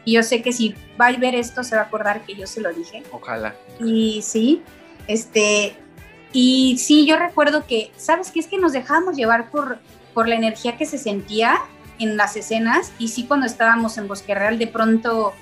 [0.06, 2.48] Y yo sé que si va a ver esto se va a acordar que yo
[2.48, 3.04] se lo dije.
[3.12, 3.56] Ojalá.
[3.80, 4.62] Y sí,
[5.08, 5.76] este,
[6.32, 8.40] y sí, yo recuerdo que, ¿sabes qué?
[8.40, 9.80] Es que nos dejamos llevar por,
[10.16, 11.60] por la energía que se sentía
[12.00, 12.92] en las escenas.
[12.98, 15.34] Y sí, cuando estábamos en Bosque Real, de pronto,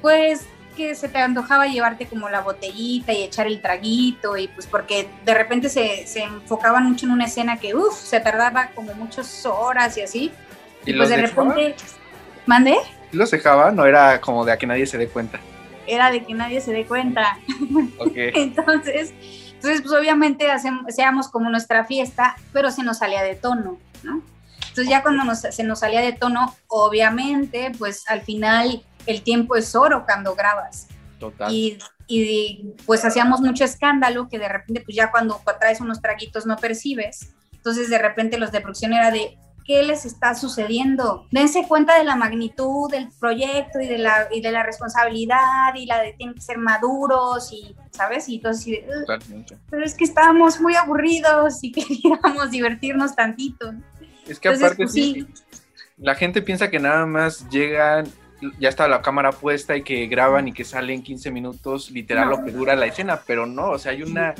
[0.00, 0.46] pues
[0.76, 5.08] que se te antojaba llevarte como la botellita y echar el traguito y pues porque
[5.24, 9.46] de repente se, se enfocaban mucho en una escena que uff, se tardaba como muchas
[9.46, 10.32] horas y así.
[10.86, 11.76] Y, pues de repente...
[12.46, 12.76] ¿Mande?
[13.12, 13.70] ¿Los dejaba?
[13.70, 15.40] No era como de a que nadie se dé cuenta.
[15.86, 17.38] Era de que nadie se dé cuenta.
[18.16, 19.14] entonces,
[19.54, 24.22] entonces, pues obviamente hacíamos como nuestra fiesta, pero se nos salía de tono, ¿no?
[24.60, 29.74] Entonces ya cuando se nos salía de tono, obviamente, pues al final el tiempo es
[29.74, 30.88] oro cuando grabas.
[31.18, 31.52] Total.
[31.52, 31.78] Y,
[32.84, 37.32] pues hacíamos mucho escándalo que de repente pues ya cuando traes unos traguitos no percibes.
[37.52, 41.26] Entonces de repente los de producción era de, ¿qué les está sucediendo?
[41.30, 45.86] Dense cuenta de la magnitud del proyecto y de la, y de la responsabilidad y
[45.86, 48.28] la de tienen que ser maduros y, ¿sabes?
[48.28, 48.80] Y entonces,
[49.70, 53.72] pero es que estábamos muy aburridos y queríamos divertirnos tantito.
[54.26, 55.26] Es que aparte pues, sí,
[55.98, 58.06] la gente piensa que nada más llegan
[58.58, 62.44] ya está la cámara puesta y que graban y que salen 15 minutos, literal lo
[62.44, 64.34] que dura la escena, pero no, o sea, hay una,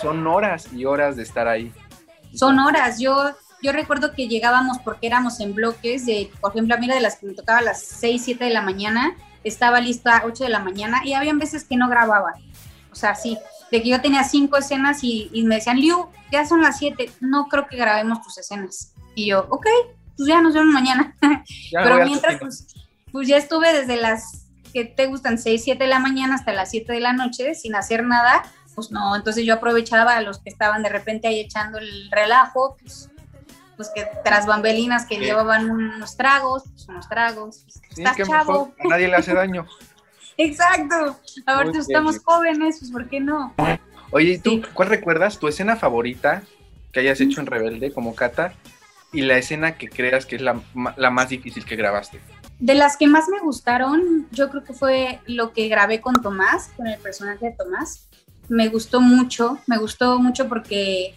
[0.00, 1.72] son horas y horas de estar ahí.
[2.34, 3.30] Son horas, yo,
[3.62, 7.16] yo recuerdo que llegábamos porque éramos en bloques, de, por ejemplo, a mí de las
[7.16, 10.50] que me tocaba a las 6, 7 de la mañana, estaba lista a 8 de
[10.50, 12.34] la mañana y habían veces que no grababa,
[12.90, 13.38] o sea, sí,
[13.70, 17.46] de que yo tenía cinco escenas y, me decían, Liu, ya son las 7, no
[17.48, 18.92] creo que grabemos tus escenas.
[19.16, 19.66] Y yo, ok,
[20.16, 21.16] pues ya nos vemos mañana.
[21.72, 22.66] Pero mientras, pues,
[23.10, 26.70] pues ya estuve desde las que te gustan 6, 7 de la mañana hasta las
[26.70, 28.42] 7 de la noche sin hacer nada,
[28.74, 32.76] pues no, entonces yo aprovechaba a los que estaban de repente ahí echando el relajo,
[32.78, 33.08] pues,
[33.74, 38.74] pues que tras bambelinas que llevaban unos tragos, pues unos tragos, pues, estás chavo.
[38.84, 39.66] a nadie le hace daño.
[40.36, 43.54] Exacto, a ver, estamos jóvenes, pues ¿por qué no?
[44.10, 46.42] Oye, ¿tú cuál recuerdas tu escena favorita
[46.92, 48.52] que hayas hecho en Rebelde como Cata
[49.16, 50.60] y la escena que creas que es la,
[50.96, 52.20] la más difícil que grabaste?
[52.58, 56.70] De las que más me gustaron, yo creo que fue lo que grabé con Tomás,
[56.76, 58.08] con el personaje de Tomás.
[58.48, 61.14] Me gustó mucho, me gustó mucho porque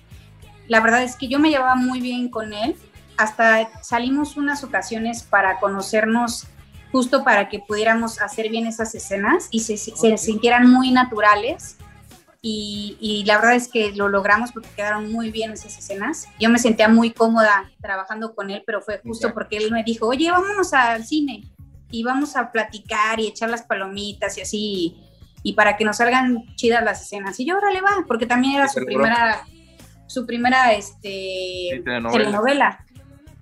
[0.68, 2.78] la verdad es que yo me llevaba muy bien con él.
[3.18, 6.48] Hasta salimos unas ocasiones para conocernos
[6.94, 11.76] justo para que pudiéramos hacer bien esas escenas y se, se sintieran muy naturales.
[12.42, 16.26] Y, y, la verdad es que lo logramos porque quedaron muy bien esas escenas.
[16.40, 20.08] Yo me sentía muy cómoda trabajando con él, pero fue justo porque él me dijo,
[20.08, 21.44] oye, vámonos al cine
[21.92, 24.98] y vamos a platicar y echar las palomitas y así,
[25.42, 27.40] y, para que nos salgan chidas las escenas.
[27.40, 29.46] Y yo, órale, va, porque también era su primera,
[30.08, 32.86] su primera este, telenovela.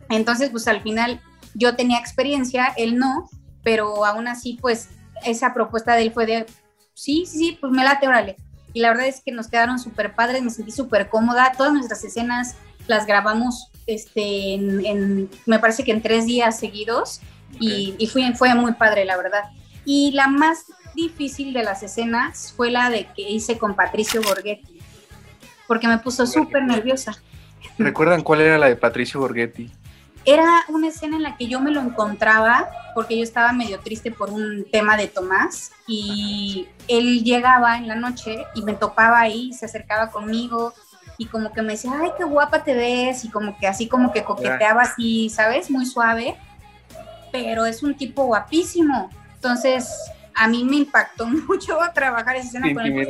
[0.10, 1.22] Entonces, pues al final
[1.54, 3.30] yo tenía experiencia, él no,
[3.64, 4.90] pero aún así, pues
[5.26, 6.46] esa propuesta de él fue de,
[6.94, 8.38] sí, sí, sí, pues me late, órale.
[8.78, 11.52] Y la verdad es que nos quedaron súper padres, me sentí súper cómoda.
[11.58, 17.22] Todas nuestras escenas las grabamos, este, en, me parece que en tres días seguidos.
[17.60, 19.46] Y, fue muy padre, la verdad.
[19.84, 24.80] Y la más difícil de las escenas fue la de que hice con Patricio Borghetti,
[25.68, 27.18] porque me puso súper nerviosa.
[27.80, 29.72] ¿Recuerdan cuál era la de Patricio Borghetti?
[30.30, 34.12] Era una escena en la que yo me lo encontraba porque yo estaba medio triste
[34.12, 39.54] por un tema de Tomás y él llegaba en la noche y me topaba ahí,
[39.54, 40.74] se acercaba conmigo
[41.18, 44.12] y como que me decía, ay, qué guapa te ves y como que así como
[44.12, 45.72] que coqueteaba así, ¿sabes?
[45.72, 46.36] Muy suave,
[47.32, 49.10] pero es un tipo guapísimo.
[49.36, 49.96] Entonces,
[50.36, 53.08] a mí me impactó mucho trabajar esa escena con él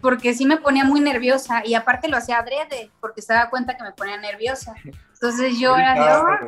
[0.00, 3.76] porque sí me ponía muy nerviosa y aparte lo hacía adrede porque se daba cuenta
[3.76, 4.76] que me ponía nerviosa.
[5.20, 6.46] Entonces yo era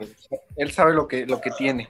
[0.56, 1.88] Él sabe lo que, lo que tiene.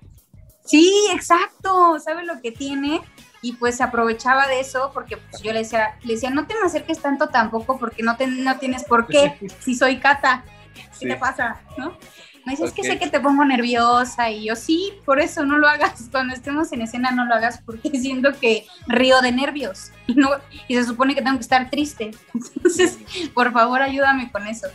[0.65, 3.03] Sí, exacto, sabe lo que tiene
[3.43, 6.55] y pues se aprovechaba de eso porque pues, yo le decía, le decía, no te
[6.55, 10.45] me acerques tanto tampoco porque no, te, no tienes por qué si soy Cata.
[10.99, 11.61] ¿Qué te pasa?
[11.77, 11.97] ¿No?
[12.47, 15.59] Me dice, es que sé que te pongo nerviosa y yo sí, por eso no
[15.59, 16.09] lo hagas.
[16.11, 20.31] Cuando estemos en escena no lo hagas porque siento que río de nervios y, no,
[20.69, 22.13] y se supone que tengo que estar triste.
[22.35, 22.99] Entonces,
[23.35, 24.69] por favor, ayúdame con eso.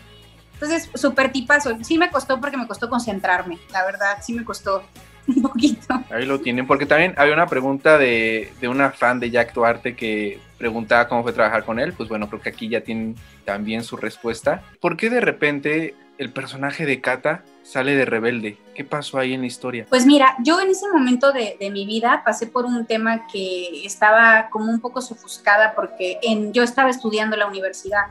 [0.56, 1.78] Entonces, súper tipazo.
[1.84, 4.84] Sí me costó porque me costó concentrarme, la verdad, sí me costó
[5.28, 6.02] un poquito.
[6.10, 9.96] Ahí lo tienen, porque también había una pregunta de, de una fan de Jack Duarte
[9.96, 11.94] que preguntaba cómo fue trabajar con él.
[11.94, 14.64] Pues bueno, creo que aquí ya tienen también su respuesta.
[14.80, 18.58] ¿Por qué de repente el personaje de Kata sale de rebelde?
[18.74, 19.86] ¿Qué pasó ahí en la historia?
[19.90, 23.86] Pues mira, yo en ese momento de, de, mi vida pasé por un tema que
[23.86, 28.06] estaba como un poco sofuscada porque en, yo estaba estudiando la universidad.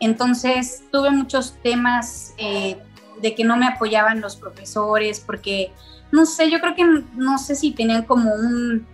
[0.00, 2.76] Entonces tuve muchos temas eh,
[3.20, 5.72] de que no me apoyaban los profesores porque,
[6.12, 8.86] no sé, yo creo que no sé si tenían como un,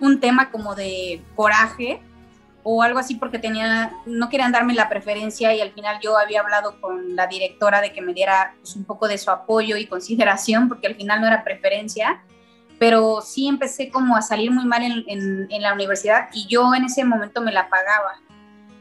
[0.00, 2.00] un tema como de coraje
[2.62, 6.40] o algo así porque tenía, no querían darme la preferencia y al final yo había
[6.40, 9.86] hablado con la directora de que me diera pues, un poco de su apoyo y
[9.86, 12.22] consideración porque al final no era preferencia,
[12.78, 16.74] pero sí empecé como a salir muy mal en, en, en la universidad y yo
[16.74, 18.20] en ese momento me la pagaba.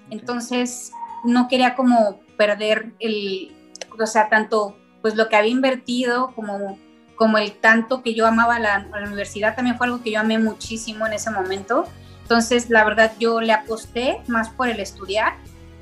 [0.09, 0.91] Entonces
[1.23, 3.51] no quería como perder el,
[3.99, 6.77] o sea, tanto pues lo que había invertido como,
[7.15, 10.39] como el tanto que yo amaba la, la universidad también fue algo que yo amé
[10.39, 11.85] muchísimo en ese momento
[12.29, 15.33] entonces, la verdad, yo le aposté más por el estudiar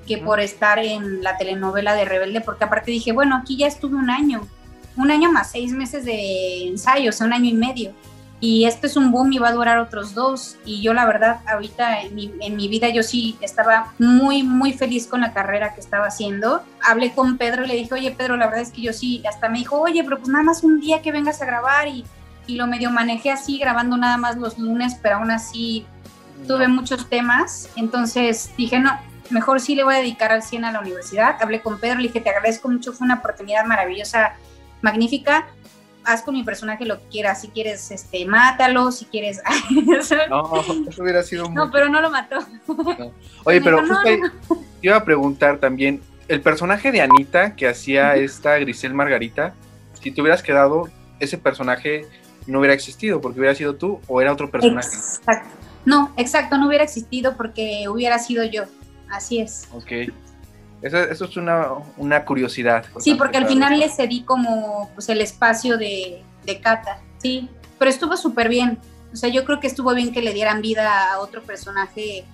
[0.08, 3.98] que por estar en la telenovela de Rebelde, porque aparte dije, bueno, aquí ya estuve
[3.98, 4.48] un año,
[4.96, 7.92] un año más seis meses de ensayo, o sea, un año y medio.
[8.40, 10.58] Y este es un boom y va a durar otros dos.
[10.64, 14.74] Y yo la verdad, ahorita en mi, en mi vida yo sí estaba muy, muy
[14.74, 16.62] feliz con la carrera que estaba haciendo.
[16.84, 19.50] Hablé con Pedro y le dije, oye Pedro, la verdad es que yo sí, hasta
[19.50, 22.06] me dijo, oye, pero pues nada más un día que vengas a grabar y,
[22.46, 25.86] y lo medio manejé así, grabando nada más los lunes, pero aún así
[26.46, 28.92] tuve muchos temas, entonces dije, no,
[29.30, 31.36] mejor sí le voy a dedicar al 100 a la universidad.
[31.42, 34.36] Hablé con Pedro, le dije, te agradezco mucho, fue una oportunidad maravillosa,
[34.82, 35.48] magnífica.
[36.08, 39.42] Haz con mi personaje lo que quieras, si quieres, este, mátalo, si quieres...
[40.30, 42.38] no, eso hubiera sido No, pero no lo mató.
[43.44, 43.82] Oye, pero
[44.82, 49.54] iba a preguntar también, el personaje de Anita que hacía esta Grisel Margarita,
[50.02, 50.90] si te hubieras quedado,
[51.20, 52.06] ese personaje
[52.46, 54.96] no hubiera existido porque hubiera sido tú o era otro personaje.
[54.96, 55.50] Exacto.
[55.86, 58.64] No, exacto, no hubiera existido porque hubiera sido yo.
[59.10, 59.68] Así es.
[59.74, 60.14] Ok.
[60.82, 62.86] Eso, eso es una, una curiosidad.
[63.00, 67.00] Sí, porque al final le cedí como pues, el espacio de, de Cata.
[67.18, 68.78] Sí, pero estuvo súper bien.
[69.12, 72.26] O sea, yo creo que estuvo bien que le dieran vida a otro personaje,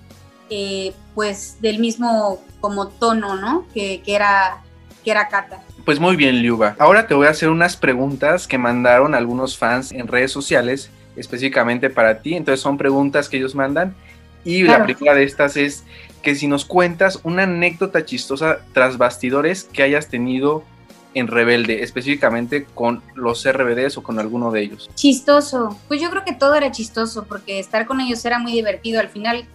[0.50, 3.66] eh, pues del mismo como tono, ¿no?
[3.72, 4.62] Que, que era
[5.04, 5.62] que era Cata.
[5.84, 6.74] Pues muy bien, Liuba.
[6.78, 11.90] Ahora te voy a hacer unas preguntas que mandaron algunos fans en redes sociales específicamente
[11.90, 12.34] para ti.
[12.34, 13.94] Entonces son preguntas que ellos mandan.
[14.44, 15.84] Y la primera de estas es
[16.24, 20.64] que si nos cuentas una anécdota chistosa tras bastidores que hayas tenido
[21.14, 24.90] en Rebelde, específicamente con los RBDs o con alguno de ellos.
[24.96, 25.78] Chistoso.
[25.86, 28.98] Pues yo creo que todo era chistoso porque estar con ellos era muy divertido.
[28.98, 29.46] Al final,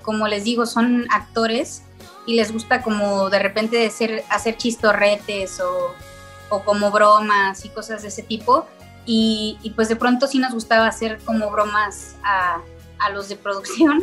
[0.00, 1.82] como les digo, son actores
[2.26, 5.94] y les gusta como de repente hacer, chistorretes o,
[6.48, 8.66] o como bromas y cosas de ese tipo.
[9.04, 12.62] Y, y, pues de pronto sí nos gustaba hacer como bromas a,
[12.98, 14.02] a los de producción.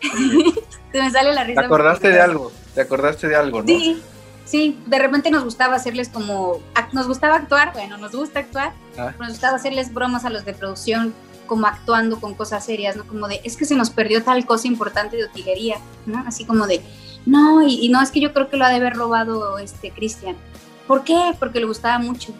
[0.92, 1.60] Se me sale la risa.
[1.60, 2.52] ¿Te acordaste de algo?
[2.74, 3.66] ¿Te acordaste de algo, no?
[3.66, 4.02] Sí,
[4.44, 6.60] sí, de repente nos gustaba hacerles como,
[6.92, 9.12] nos gustaba actuar, bueno, nos gusta actuar, ah.
[9.18, 11.14] nos gustaba hacerles bromas a los de producción
[11.48, 13.04] como actuando con cosas serias, ¿no?
[13.04, 16.22] Como de, es que se nos perdió tal cosa importante de utilería, ¿no?
[16.26, 16.80] Así como de,
[17.26, 20.36] no, y, no, es que yo creo que lo ha de haber robado este Cristian.
[20.86, 21.34] ¿Por qué?
[21.38, 22.32] Porque le gustaba mucho,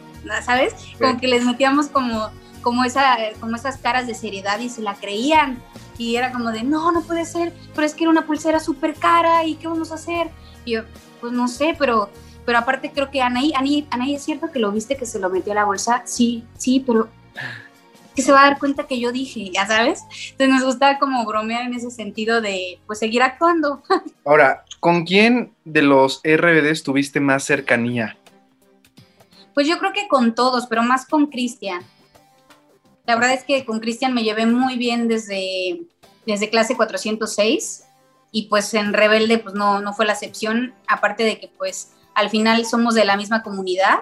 [0.44, 0.74] ¿sabes?
[0.98, 2.30] Como que les metíamos como,
[2.62, 5.58] como, esa, como esas caras de seriedad y se la creían.
[5.98, 8.94] Y era como de, no, no puede ser, pero es que era una pulsera súper
[8.94, 10.30] cara y ¿qué vamos a hacer?
[10.64, 10.82] Y yo,
[11.20, 12.08] pues no sé, pero,
[12.46, 15.28] pero aparte creo que Anaí, Anaí, Anaí, ¿es cierto que lo viste que se lo
[15.28, 16.02] metió a la bolsa?
[16.06, 17.08] Sí, sí, pero
[18.18, 20.02] que se va a dar cuenta que yo dije, ya sabes.
[20.30, 23.82] Entonces nos gusta como bromear en ese sentido de pues seguir actuando.
[24.24, 28.16] Ahora, ¿con quién de los RBDs tuviste más cercanía?
[29.54, 31.82] Pues yo creo que con todos, pero más con Cristian.
[33.08, 35.80] La verdad es que con Cristian me llevé muy bien desde,
[36.26, 37.86] desde clase 406
[38.30, 42.28] y pues en Rebelde pues no, no fue la excepción, aparte de que pues al
[42.28, 44.00] final somos de la misma comunidad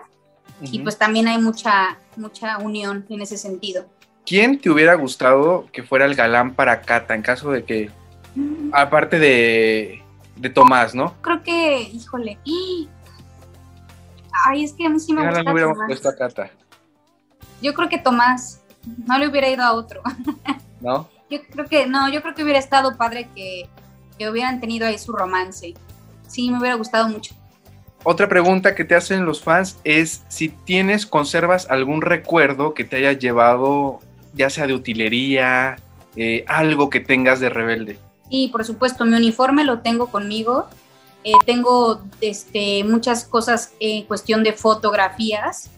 [0.61, 3.87] y pues también hay mucha, mucha unión en ese sentido.
[4.27, 7.93] ¿Quién te hubiera gustado que fuera el galán para Cata en caso de que,
[8.73, 10.03] aparte de,
[10.35, 11.15] de Tomás, ¿no?
[11.21, 12.41] Creo que, híjole,
[14.47, 15.45] ay, es que a mí sí me gusta.
[15.45, 16.51] No hubiéramos puesto a Cata.
[17.63, 18.63] Yo creo que Tomás,
[19.07, 20.03] no le hubiera ido a otro.
[20.81, 21.09] ¿No?
[21.31, 23.69] Yo creo que, no, yo creo que hubiera estado padre que,
[24.19, 25.75] que hubieran tenido ahí su romance.
[26.29, 27.35] Sí, me hubiera gustado mucho.
[28.05, 32.97] Otra pregunta que te hacen los fans es si tienes, conservas algún recuerdo que te
[32.97, 34.01] haya llevado
[34.33, 35.77] ya sea de utilería,
[36.15, 37.99] eh, algo que tengas de rebelde.
[38.31, 40.67] Sí, por supuesto, mi uniforme lo tengo conmigo.
[41.25, 45.71] Eh, tengo este, muchas cosas en cuestión de fotografías.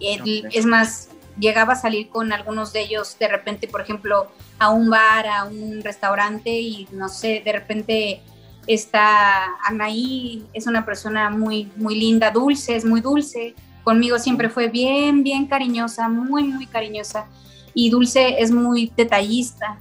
[0.00, 4.90] Es más, llegaba a salir con algunos de ellos de repente, por ejemplo, a un
[4.90, 8.22] bar, a un restaurante y no sé, de repente
[8.66, 13.54] está Anaí, es una persona muy, muy linda, dulce, es muy dulce.
[13.84, 17.26] Conmigo siempre fue bien, bien cariñosa, muy, muy cariñosa
[17.76, 19.78] y Dulce es muy detallista.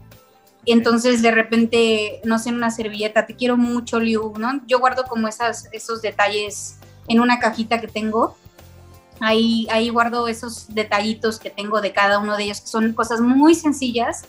[0.65, 4.59] Entonces de repente, no sé, en una servilleta, te quiero mucho, Liu, ¿no?
[4.67, 6.77] Yo guardo como esas, esos detalles
[7.07, 8.35] en una cajita que tengo.
[9.19, 13.21] Ahí, ahí guardo esos detallitos que tengo de cada uno de ellos, que son cosas
[13.21, 14.25] muy sencillas,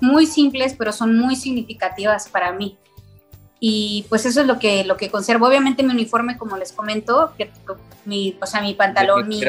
[0.00, 2.78] muy simples, pero son muy significativas para mí
[3.58, 5.46] y pues eso es lo que, lo que conservo.
[5.46, 7.50] Obviamente mi uniforme, como les comento, que,
[8.04, 9.42] mi, o sea, mi pantalón, mi,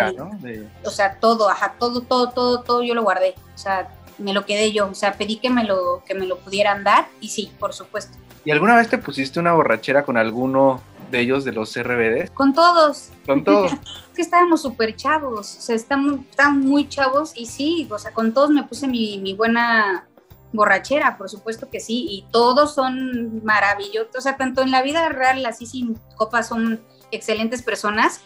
[0.84, 3.36] o sea, todo, ajá, todo, todo, todo, todo yo lo guardé.
[3.54, 4.88] O sea, me lo quedé yo.
[4.88, 8.18] O sea, pedí que me lo, que me lo pudieran dar y sí, por supuesto.
[8.46, 10.82] ¿Y alguna vez te pusiste una borrachera con alguno
[11.12, 12.30] de ellos de los RBD?
[12.34, 13.10] Con todos.
[13.26, 13.74] Con todos.
[13.74, 13.80] es
[14.16, 18.34] que estábamos súper chavos, o sea, están, están muy chavos y sí, o sea, con
[18.34, 20.08] todos me puse mi, mi buena
[20.54, 25.08] borrachera, por supuesto que sí, y todos son maravillosos, o sea, tanto en la vida
[25.10, 26.82] real, así sin copas, son
[27.12, 28.22] excelentes personas,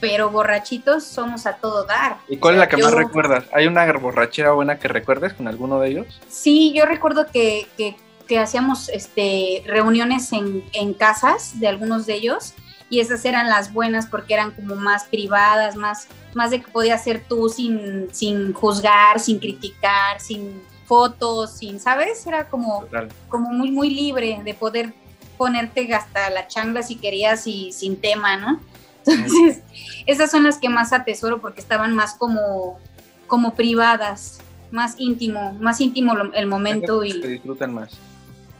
[0.00, 2.18] pero borrachitos somos a todo dar.
[2.28, 3.44] ¿Y cuál es la que más recuerdas?
[3.52, 6.20] ¿Hay una borrachera buena que recuerdes con alguno de ellos?
[6.28, 7.96] Sí, yo recuerdo que, que,
[8.34, 12.54] hacíamos este, reuniones en, en casas de algunos de ellos
[12.88, 17.02] y esas eran las buenas porque eran como más privadas, más, más de que podías
[17.02, 22.26] ser tú sin, sin juzgar, sin criticar, sin fotos, sin, ¿sabes?
[22.26, 22.84] Era como,
[23.28, 24.92] como muy, muy libre de poder
[25.36, 28.60] ponerte hasta la changla si querías y sin tema, ¿no?
[29.04, 29.62] Entonces,
[30.06, 32.78] esas son las que más atesoro porque estaban más como,
[33.26, 37.12] como privadas, más íntimo, más íntimo el momento y...
[37.12, 37.98] Se disfrutan más.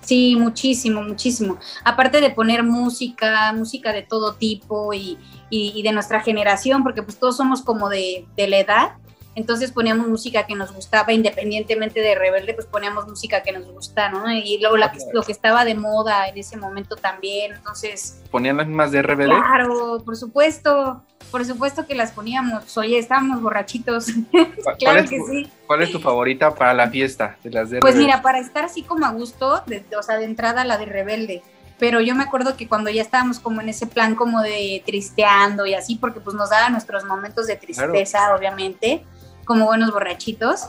[0.07, 1.59] Sí, muchísimo, muchísimo.
[1.83, 5.19] Aparte de poner música, música de todo tipo y,
[5.51, 8.93] y, de nuestra generación, porque pues todos somos como de, de la edad,
[9.37, 14.09] entonces poníamos música que nos gustaba, independientemente de Rebelde, pues poníamos música que nos gusta,
[14.09, 14.32] ¿no?
[14.32, 18.22] Y luego lo que estaba de moda en ese momento también, entonces...
[18.30, 19.34] ¿Ponían las mismas de Rebelde?
[19.37, 24.07] Claro, por supuesto, por supuesto que las poníamos, oye, estábamos borrachitos,
[24.78, 25.51] claro que sí.
[25.66, 28.82] ¿Cuál es tu favorita para la fiesta de las de Pues mira, para estar así
[28.82, 29.62] como a gusto,
[29.99, 31.43] o sea, de entrada la de Rebelde,
[31.78, 35.66] pero yo me acuerdo que cuando ya estábamos como en ese plan como de tristeando
[35.66, 39.05] y así, porque pues nos daba nuestros momentos de tristeza, obviamente,
[39.47, 40.67] como buenos borrachitos.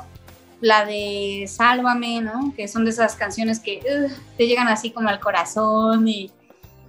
[0.62, 2.54] La de Sálvame, ¿no?
[2.56, 3.82] Que son de esas canciones que
[4.38, 6.32] te llegan así como al corazón y,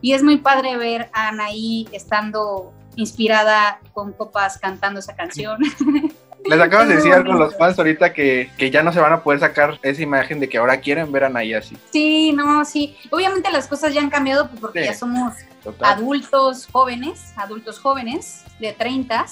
[0.00, 5.58] y, es muy padre ver a Anaí estando inspirada con copas cantando esa canción.
[6.44, 9.12] Les acabas de decir algo a los fans ahorita que, que, ya no se van
[9.12, 11.76] a poder sacar esa imagen de que ahora quieren ver a Anaí así.
[11.92, 12.96] Sí, no, sí.
[13.10, 15.34] Obviamente las cosas ya han cambiado porque ya somos
[15.80, 19.26] adultos jóvenes, adultos jóvenes de 30,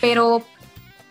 [0.00, 0.42] pero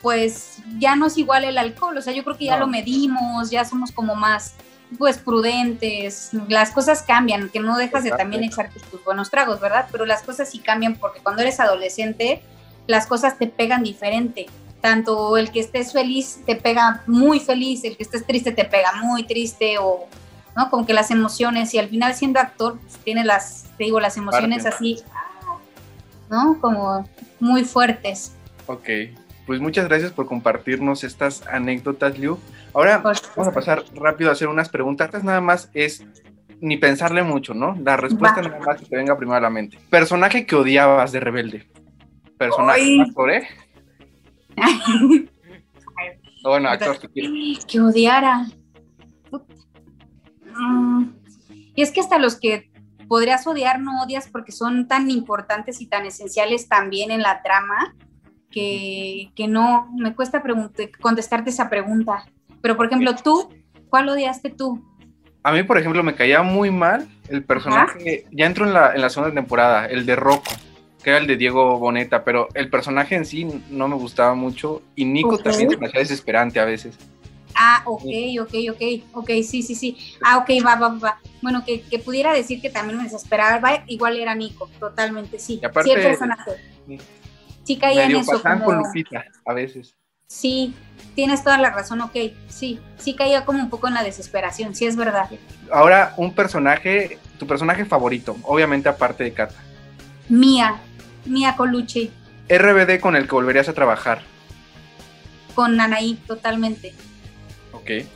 [0.02, 3.50] pues ya no es igual el alcohol, o sea, yo creo que ya lo medimos,
[3.50, 4.56] ya somos como más
[4.98, 9.88] pues prudentes, las cosas cambian, que no dejas de también echarte tus buenos tragos, ¿verdad?
[9.92, 12.42] Pero las cosas sí cambian porque cuando eres adolescente
[12.88, 14.48] las cosas te pegan diferente.
[14.82, 18.92] Tanto el que estés feliz te pega muy feliz, el que estés triste te pega
[18.94, 20.08] muy triste o
[20.56, 24.00] no como que las emociones y al final siendo actor pues, tiene las te digo
[24.00, 25.02] las emociones así
[26.30, 27.08] no como
[27.40, 28.34] muy fuertes.
[28.68, 28.90] Ok,
[29.46, 32.38] pues muchas gracias por compartirnos estas anécdotas Liu.
[32.74, 35.24] Ahora vamos a pasar rápido a hacer unas preguntas.
[35.24, 36.06] Nada más es
[36.62, 39.80] ni pensarle mucho no la respuesta nada más que te venga primero a la mente.
[39.90, 41.68] Personaje que odiabas de rebelde.
[42.38, 43.48] Personaje más ¿eh?
[46.44, 48.46] bueno, actor que, que odiara.
[50.56, 51.06] Mm,
[51.76, 52.72] y es que hasta los que
[53.08, 57.96] podrías odiar no odias porque son tan importantes y tan esenciales también en la trama
[58.52, 60.44] que, que no, me cuesta
[61.00, 62.26] contestarte esa pregunta.
[62.62, 63.50] Pero por ejemplo, tú,
[63.90, 64.84] ¿cuál odiaste tú?
[65.44, 69.02] A mí, por ejemplo, me caía muy mal el personaje, ya entro en la, en
[69.02, 70.52] la segunda temporada, el de Rocco
[71.02, 74.82] que era el de Diego Boneta, pero el personaje en sí no me gustaba mucho
[74.96, 76.98] y Nico también se me hacía desesperante a veces.
[77.56, 78.04] Ah, ok,
[78.42, 78.82] ok, ok,
[79.14, 79.98] ok, sí, sí, sí.
[80.24, 81.20] Ah, ok, va, va, va.
[81.42, 85.60] Bueno, que, que pudiera decir que también me desesperaba, igual era Nico, totalmente, sí.
[85.62, 86.52] Y aparte, sí, el personaje.
[87.64, 88.42] Sí caía en eso.
[88.42, 88.66] Como...
[88.66, 89.96] con Lupita, a veces.
[90.28, 90.74] Sí,
[91.14, 92.16] tienes toda la razón, ok,
[92.48, 95.30] sí, sí caía como un poco en la desesperación, sí es verdad.
[95.70, 99.56] Ahora, un personaje, tu personaje favorito, obviamente aparte de Kata.
[100.30, 100.80] Mía,
[101.26, 102.12] Mia Colucci.
[102.48, 104.22] RBD con el que volverías a trabajar.
[105.54, 106.94] Con Anaí, totalmente.
[107.74, 108.08] Ok.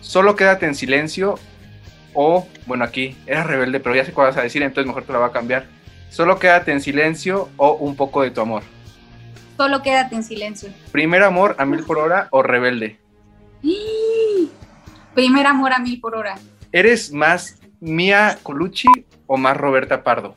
[0.00, 1.38] Solo quédate en silencio
[2.14, 5.12] o, bueno, aquí era rebelde, pero ya sé cuál vas a decir, entonces mejor te
[5.12, 5.66] la va a cambiar.
[6.08, 8.62] Solo quédate en silencio o un poco de tu amor.
[9.58, 10.70] Solo quédate en silencio.
[10.92, 12.96] ¿Primer amor a mil por hora o rebelde?
[15.14, 16.36] Primer amor a mil por hora.
[16.70, 18.86] ¿Eres más Mia Colucci
[19.26, 20.32] o más Roberta Pardo?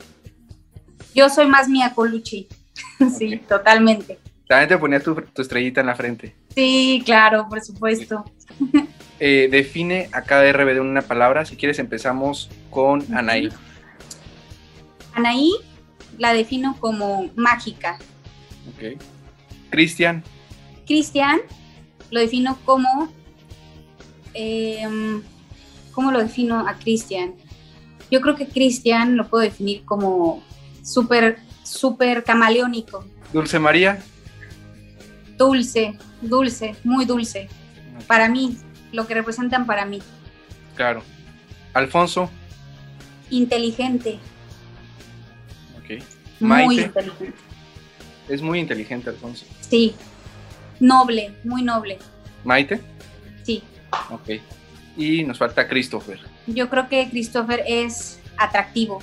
[1.14, 2.48] Yo soy más Mia Colucci.
[3.16, 4.18] sí, totalmente.
[4.48, 6.34] También te ponías tu, estrellita en la frente.
[6.52, 8.24] Sí, claro, por supuesto.
[9.20, 11.44] Eh, define a cada RBD una palabra.
[11.44, 13.50] Si quieres, empezamos con Anaí.
[15.14, 15.52] Anaí
[16.18, 17.98] la defino como mágica.
[18.74, 19.00] Ok.
[19.72, 20.22] Cristian.
[20.86, 21.40] Cristian
[22.10, 23.10] lo defino como.
[24.34, 25.22] Em,
[25.92, 27.34] ¿Cómo lo defino a Cristian?
[28.10, 30.42] Yo creo que Cristian lo puedo definir como
[30.82, 33.04] súper, súper camaleónico.
[33.32, 34.02] Dulce María.
[35.36, 37.48] Dulce, dulce, muy dulce.
[38.06, 38.56] Para mí,
[38.92, 40.00] lo que representan para mí.
[40.76, 41.02] Claro.
[41.74, 42.30] Alfonso.
[43.30, 44.18] Inteligente.
[45.78, 46.02] Ok.
[46.40, 47.51] Muy inteligente.
[48.28, 49.44] Es muy inteligente, Alfonso.
[49.60, 49.94] Sí.
[50.80, 51.98] Noble, muy noble.
[52.44, 52.80] Maite.
[53.42, 53.62] Sí.
[54.10, 54.40] Ok.
[54.96, 56.20] Y nos falta Christopher.
[56.46, 58.96] Yo creo que Christopher es atractivo.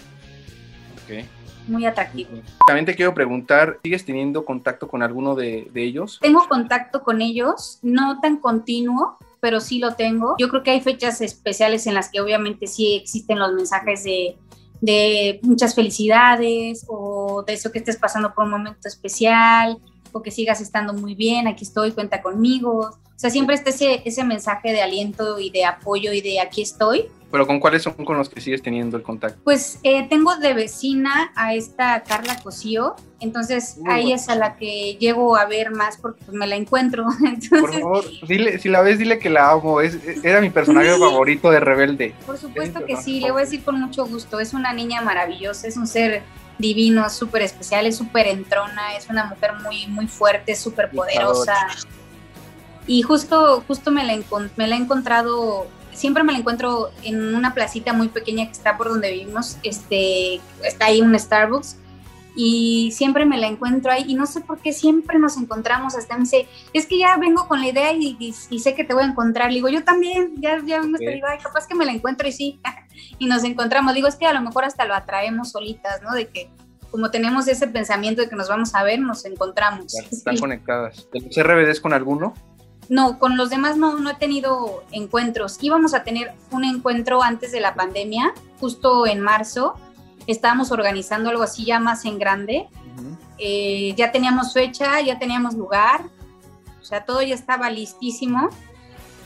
[1.03, 1.25] Ok
[1.69, 2.29] muy atractivo.
[2.67, 6.19] También te quiero preguntar, ¿sigues teniendo contacto con alguno de, ellos?
[6.21, 10.35] Tengo contacto con ellos, no tan continuo, pero sí lo tengo.
[10.37, 14.35] Yo creo que hay fechas especiales en las que obviamente sí existen los mensajes de,
[14.81, 19.79] de muchas felicidades o de eso que estés pasando por un momento especial
[20.11, 22.79] o que sigas estando muy bien, aquí estoy, cuenta conmigo.
[22.79, 26.61] O sea, siempre está ese, ese mensaje de aliento y de apoyo y de aquí
[26.61, 27.09] estoy.
[27.31, 29.39] ¿Pero con cuáles son con los que sigues teniendo el contacto?
[29.43, 34.97] Pues eh, tengo de vecina a esta Carla Cosío, entonces ahí es a la que
[34.99, 37.05] llego a ver más porque pues, me la encuentro.
[37.49, 41.51] Por favor, dile, si la ves, dile que la amo, es, era mi personaje favorito
[41.51, 42.15] de Rebelde.
[42.25, 45.67] Por supuesto que sí, le voy a decir con mucho gusto, es una niña maravillosa,
[45.67, 46.23] es un ser
[46.59, 51.55] divino, súper especial, es súper entrona, es una mujer muy, muy fuerte, súper poderosa.
[52.85, 54.21] Y justo, justo me la,
[54.57, 58.77] me la he encontrado, siempre me la encuentro en una placita muy pequeña que está
[58.77, 61.77] por donde vivimos, este, está ahí un Starbucks,
[62.35, 64.05] y siempre me la encuentro ahí.
[64.07, 67.47] Y no sé por qué siempre nos encontramos hasta me dice es que ya vengo
[67.47, 69.49] con la idea y, sé que te voy a encontrar.
[69.49, 72.31] Le digo yo también ya, ya vengo esta idea capaz que me la encuentro y
[72.31, 72.59] sí
[73.19, 73.93] y nos encontramos.
[73.93, 76.49] Digo es que a lo mejor hasta lo atraemos solitas no de que
[76.91, 79.93] como tenemos ese pensamiento de que nos vamos a ver nos encontramos.
[80.11, 81.07] Están conectadas.
[81.13, 82.33] ¿los RBDs con alguno?
[82.89, 85.59] No, con los demás no, no he tenido encuentros.
[85.61, 89.75] Íbamos a tener un encuentro antes de la pandemia, justo en marzo.
[90.31, 92.67] Estábamos organizando algo así ya más en grande.
[93.37, 96.01] eh, ya teníamos fecha, ya teníamos lugar,
[96.81, 98.49] o sea, todo ya estaba listísimo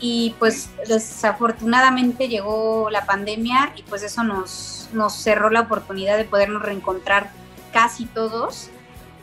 [0.00, 6.24] y pues desafortunadamente llegó la pandemia y pues eso nos, nos cerró la oportunidad de
[6.24, 7.30] podernos reencontrar
[7.72, 8.70] casi todos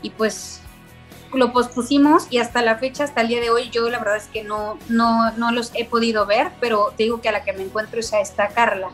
[0.01, 0.61] y pues
[1.33, 4.27] lo pospusimos y hasta la fecha, hasta el día de hoy, yo la verdad es
[4.27, 7.53] que no, no, no los he podido ver, pero te digo que a la que
[7.53, 8.89] me encuentro es a esta Carla.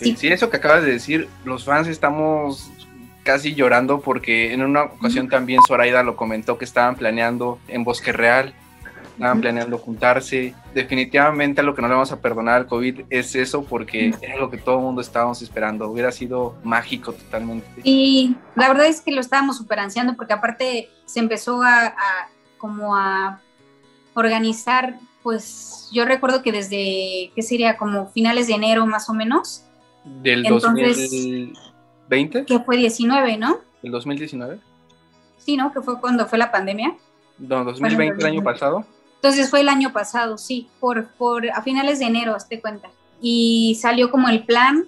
[0.00, 0.16] Sí.
[0.16, 0.28] sí.
[0.28, 2.70] eso que acabas de decir, los fans estamos
[3.22, 8.12] casi llorando porque en una ocasión también Zoraida lo comentó que estaban planeando en Bosque
[8.12, 8.54] Real
[9.14, 10.54] estaban planeando juntarse.
[10.74, 14.50] Definitivamente lo que no le vamos a perdonar al COVID es eso, porque era lo
[14.50, 15.88] que todo el mundo estábamos esperando.
[15.88, 17.66] Hubiera sido mágico totalmente.
[17.84, 21.94] Y la verdad es que lo estábamos super ansiando, porque aparte se empezó a,
[22.58, 23.40] como a
[24.14, 27.76] organizar, pues yo recuerdo que desde, ¿qué sería?
[27.76, 29.63] Como finales de enero más o menos.
[30.04, 32.44] Del 2020.
[32.44, 33.58] Que fue 19, ¿no?
[33.82, 34.58] ¿El 2019?
[35.38, 35.72] Sí, ¿no?
[35.72, 36.96] Que fue cuando fue la pandemia.
[37.38, 38.84] No, 2020, el año pasado.
[39.16, 42.90] Entonces fue el año pasado, sí, por, por a finales de enero, te cuenta.
[43.22, 44.86] Y salió como el plan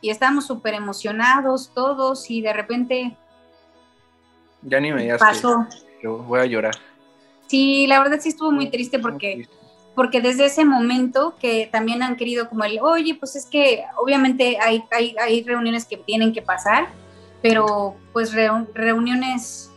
[0.00, 3.16] y estábamos súper emocionados todos y de repente...
[4.62, 5.64] Ya ni me digas pasó.
[6.00, 6.74] Que, voy a llorar.
[7.46, 9.48] Sí, la verdad sí estuvo muy triste porque,
[9.98, 14.56] porque desde ese momento que también han querido como el, oye, pues es que obviamente
[14.62, 16.86] hay, hay, hay reuniones que tienen que pasar,
[17.42, 19.72] pero pues reuniones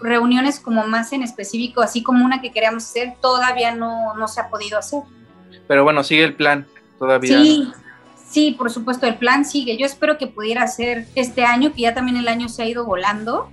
[0.00, 4.40] reuniones como más en específico, así como una que queríamos hacer, todavía no, no se
[4.40, 5.04] ha podido hacer.
[5.68, 6.66] Pero bueno, sigue el plan
[6.98, 7.38] todavía.
[7.38, 7.72] Sí,
[8.28, 9.76] sí, por supuesto, el plan sigue.
[9.76, 12.84] Yo espero que pudiera ser este año, que ya también el año se ha ido
[12.84, 13.48] volando.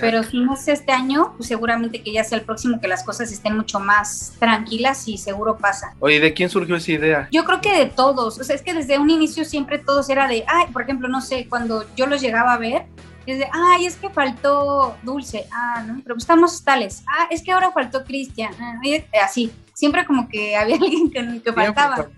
[0.00, 3.04] Pero si no es este año, pues seguramente que ya sea el próximo que las
[3.04, 5.94] cosas estén mucho más tranquilas y seguro pasa.
[6.00, 7.28] Oye, ¿de quién surgió esa idea?
[7.30, 8.38] Yo creo que de todos.
[8.38, 11.20] O sea, es que desde un inicio siempre todos era de, ay, por ejemplo, no
[11.20, 12.86] sé, cuando yo los llegaba a ver,
[13.26, 16.00] es de, ay, es que faltó Dulce, ah, ¿no?
[16.02, 18.74] Pero estamos tales, ah, es que ahora faltó Cristian, ah,
[19.22, 21.10] así, siempre como que había alguien
[21.42, 22.08] que, faltaba.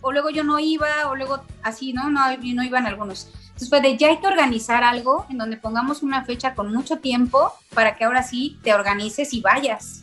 [0.00, 2.08] O, luego yo no iba, o luego así, ¿no?
[2.08, 3.28] No, no iban algunos.
[3.42, 6.98] Entonces fue de, ya hay que organizar algo en donde pongamos una fecha con mucho
[6.98, 10.00] tiempo para que ahora sí te organices y vayas.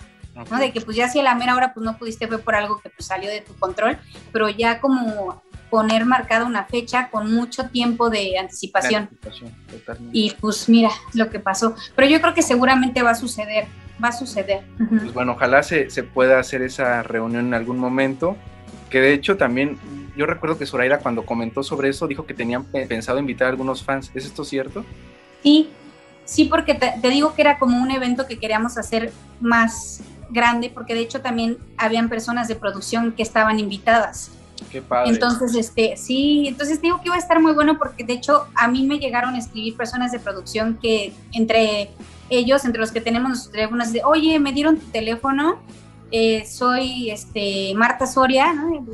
[0.50, 0.58] ¿no?
[0.58, 2.80] De que pues ya si a la mera hora pues no pudiste fue por algo
[2.80, 3.98] que pues salió de tu control,
[4.32, 9.10] pero ya como poner marcada una fecha con mucho tiempo de anticipación.
[10.12, 11.76] y pues mira lo que pasó.
[11.96, 13.68] Pero yo creo que seguramente va a suceder,
[14.04, 14.64] va a suceder.
[14.89, 18.36] Pues bueno, ojalá se, se pueda hacer esa reunión en algún momento,
[18.89, 19.78] que de hecho también
[20.16, 23.84] yo recuerdo que Zoraida cuando comentó sobre eso dijo que tenían pensado invitar a algunos
[23.84, 24.12] fans.
[24.14, 24.86] ¿Es esto cierto?
[25.41, 25.70] Sí,
[26.26, 30.70] sí, porque te, te, digo que era como un evento que queríamos hacer más grande,
[30.74, 34.32] porque de hecho también habían personas de producción que estaban invitadas.
[34.70, 35.12] Qué padre.
[35.12, 38.68] Entonces, este, sí, entonces digo que iba a estar muy bueno porque de hecho a
[38.68, 41.89] mí me llegaron a escribir personas de producción que entre
[42.32, 45.59] ellos, entre los que tenemos nuestros teléfonos, de, oye, me dieron tu teléfono,
[46.11, 48.86] eh, soy este, Marta Soria, ¿no?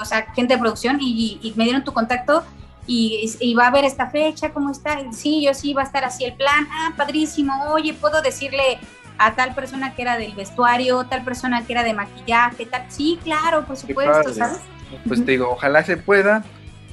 [0.00, 2.44] o sea, gente de producción, y, me dieron tu contacto
[2.86, 4.98] y, va a haber esta fecha, ¿cómo está?
[5.12, 8.78] Sí, yo sí, va a estar así el plan, ah, padrísimo, oye, puedo decirle
[9.18, 12.84] a tal persona que era del vestuario, tal persona que era de maquillaje, tal.
[12.88, 14.58] Sí, claro, por supuesto, ¿sabes?
[15.06, 16.42] Pues te digo, ojalá se pueda.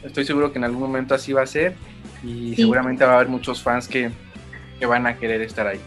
[0.03, 1.75] Estoy seguro que en algún momento así va a ser
[2.23, 4.11] y seguramente va a haber muchos fans que,
[4.79, 5.79] que, van a querer estar ahí.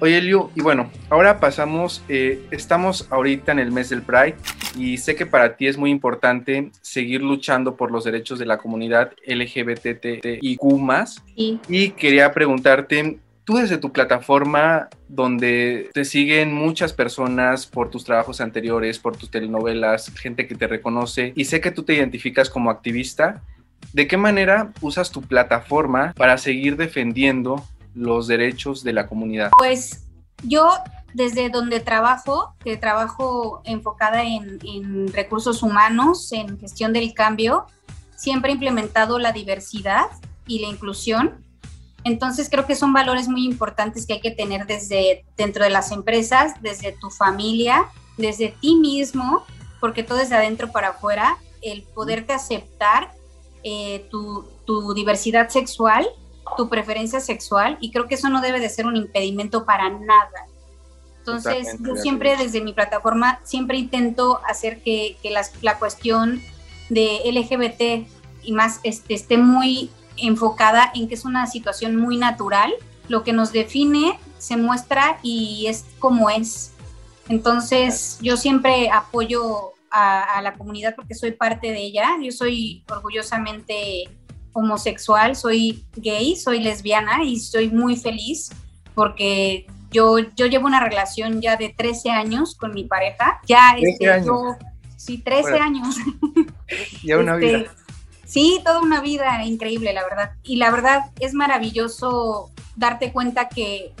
[0.00, 4.36] Oye, Liu, y bueno, ahora pasamos, eh, estamos ahorita en el mes del Pride
[4.76, 8.58] y sé que para ti es muy importante seguir luchando por los derechos de la
[8.58, 10.60] comunidad LGBTIQ+.
[11.36, 11.60] Sí.
[11.68, 18.40] Y quería preguntarte, tú desde tu plataforma donde te siguen muchas personas por tus trabajos
[18.40, 22.70] anteriores, por tus telenovelas, gente que te reconoce y sé que tú te identificas como
[22.70, 23.42] activista,
[23.92, 29.50] ¿de qué manera usas tu plataforma para seguir defendiendo los derechos de la comunidad?
[29.56, 30.04] Pues
[30.42, 30.70] yo
[31.14, 37.66] desde donde trabajo, que trabajo enfocada en, recursos humanos, en gestión del cambio,
[38.16, 40.06] siempre he implementado la diversidad
[40.46, 41.44] y la inclusión
[42.04, 45.90] entonces creo que son valores muy importantes que hay que tener desde dentro de las
[45.90, 47.86] empresas, desde tu familia,
[48.18, 49.42] desde ti mismo,
[49.80, 53.14] porque todo es de adentro para afuera, el poderte aceptar
[53.62, 56.06] eh, tu diversidad sexual,
[56.56, 60.46] tu preferencia sexual, y creo que eso no debe de ser un impedimento para nada.
[61.18, 66.42] Entonces, yo siempre desde mi plataforma, siempre intento hacer que, que la cuestión
[66.90, 68.06] de LGBT
[68.42, 72.72] y más este, esté muy enfocada en que es una situación muy natural,
[73.08, 76.72] lo que nos define se muestra y es como es.
[77.28, 84.04] Entonces yo siempre apoyo a, la comunidad porque soy parte de ella, yo soy orgullosamente
[84.54, 88.50] homosexual, soy gay, soy lesbiana y soy muy feliz
[88.94, 93.40] porque yo, yo llevo una relación ya de 13 años con mi pareja.
[93.46, 94.26] Ya, este, años.
[94.26, 94.56] yo,
[94.96, 95.96] sí, 13 años.
[97.04, 97.74] Ya una Este, vida.
[98.24, 100.32] Sí, toda una vida increíble, la verdad.
[100.42, 103.92] Y la verdad es maravilloso darte cuenta que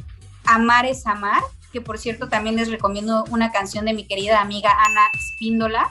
[0.44, 1.42] amar es amar,
[1.72, 5.90] que por cierto también les recomiendo una canción de mi querida amiga Ana Spíndola,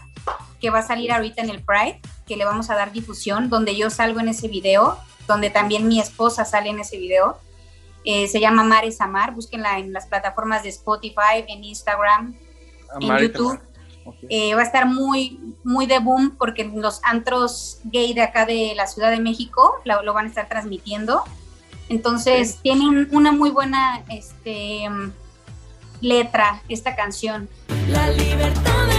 [0.59, 3.75] que va a salir ahorita en el Pride, que le vamos a dar difusión, donde
[3.75, 4.97] yo salgo en ese video,
[5.27, 7.37] donde también mi esposa sale en ese video.
[8.05, 12.35] Eh, se llama Amar es Amar, búsquenla en las plataformas de Spotify, en Instagram,
[12.95, 13.59] Amar en y YouTube.
[14.29, 18.73] Eh, va a estar muy, muy de boom porque los antros gay de acá de
[18.75, 21.23] la Ciudad de México lo, lo van a estar transmitiendo.
[21.89, 24.89] Entonces, tienen una muy buena este,
[26.01, 27.49] letra esta canción.
[27.87, 28.92] La libertad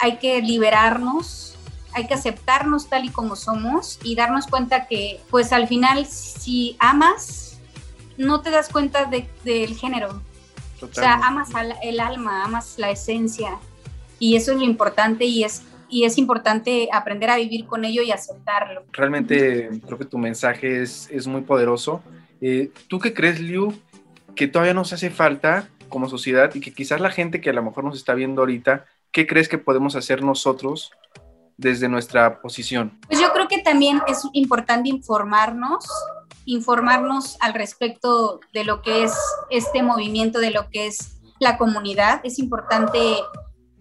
[0.00, 1.56] Hay que liberarnos,
[1.92, 6.76] hay que aceptarnos tal y como somos y darnos cuenta que, pues al final, si
[6.78, 7.58] amas,
[8.16, 10.08] no te das cuenta de- del género.
[10.10, 10.88] O sea,
[11.18, 11.26] Totalmente.
[11.26, 13.58] amas al- el alma, amas la esencia.
[14.18, 18.02] Y eso es lo importante y es, y es importante aprender a vivir con ello
[18.02, 18.84] y aceptarlo.
[18.92, 22.02] Realmente creo que tu mensaje es, es muy poderoso.
[22.40, 23.74] Eh, ¿Tú qué crees, Liu,
[24.36, 27.62] que todavía nos hace falta como sociedad y que quizás la gente que a lo
[27.62, 30.90] mejor nos está viendo ahorita, ¿qué crees que podemos hacer nosotros
[31.56, 32.98] desde nuestra posición?
[33.08, 35.86] Pues yo creo que también es importante informarnos,
[36.44, 39.14] informarnos al respecto de lo que es
[39.50, 42.20] este movimiento, de lo que es la comunidad.
[42.24, 43.16] Es importante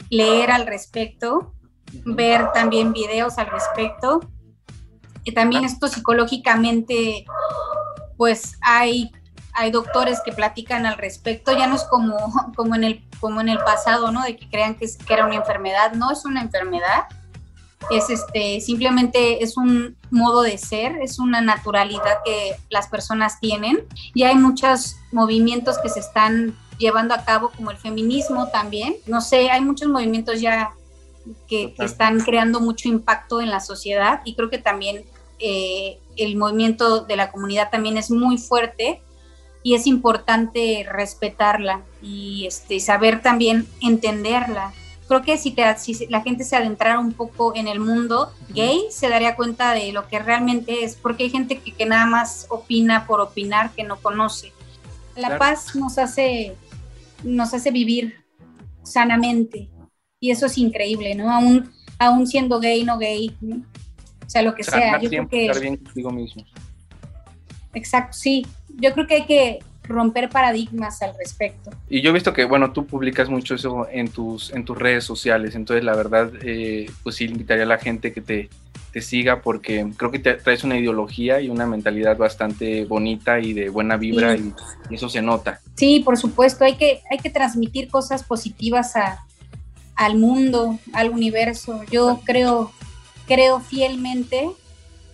[0.10, 1.54] leer al respecto,
[2.06, 4.22] ver también videos al respecto.
[5.24, 7.26] Y también esto psicológicamente,
[8.18, 9.12] pues hay,
[9.60, 12.16] hay doctores que platican al respecto, ya no es como,
[12.56, 14.24] como, en, el, como en el pasado, ¿no?
[14.24, 17.04] De que crean que, es- que era una enfermedad, no es una enfermedad,
[17.92, 23.80] es este, simplemente es un modo de ser, es una naturalidad que las personas tienen.
[24.14, 29.20] Y hay muchos movimientos que se están llevando a cabo como el feminismo también, no
[29.22, 30.72] sé, hay muchos movimientos ya
[31.48, 34.22] que, que están creando mucho impacto en la sociedad.
[34.24, 35.04] Y creo que también
[35.40, 39.02] eh, el movimiento de la comunidad también es muy fuerte
[39.70, 44.74] y es importante respetarla y este, saber también entenderla.
[45.08, 48.86] Creo que si, te, si la gente se adentrara un poco en el mundo gay,
[48.90, 52.48] se daría cuenta de lo que realmente es, porque hay gente que, que nada más
[52.50, 54.54] opina por opinar, que no conoce.
[55.16, 55.38] La Claro.
[55.38, 56.56] paz nos hace,
[57.24, 58.16] nos hace vivir
[58.82, 59.70] sanamente
[60.20, 61.32] y eso es increíble, ¿no?
[61.32, 63.58] Aún, aún siendo gay, no gay, ¿no?
[63.58, 64.74] o sea, lo que sea.
[64.74, 66.44] Sanar Yo creo tiempo, que estar bien contigo mismo.
[67.76, 68.48] Exacto, sí.
[68.80, 71.72] Yo creo que hay que romper paradigmas al respecto.
[71.90, 75.04] Y yo he visto que, bueno, tú publicas mucho eso en tus, en tus redes
[75.04, 78.50] sociales, entonces la verdad, eh, pues sí, invitaría a la gente que te,
[78.94, 83.54] te siga porque creo que te traes una ideología y una mentalidad bastante bonita y
[83.54, 84.54] de buena vibra Sí.
[84.90, 85.60] y, y eso se nota.
[85.76, 89.26] Sí, por supuesto, hay que, hay que transmitir cosas positivas a,
[89.96, 91.82] al mundo, al universo.
[91.92, 92.72] Yo creo,
[93.28, 94.50] creo fielmente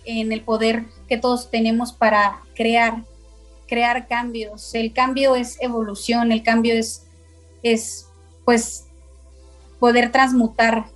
[0.04, 3.02] en el poder que todos tenemos para crear,
[3.68, 4.74] crear cambios.
[4.74, 7.04] El cambio es evolución, el cambio es,
[7.62, 8.06] es
[8.44, 8.84] pues
[9.78, 10.86] poder transmutar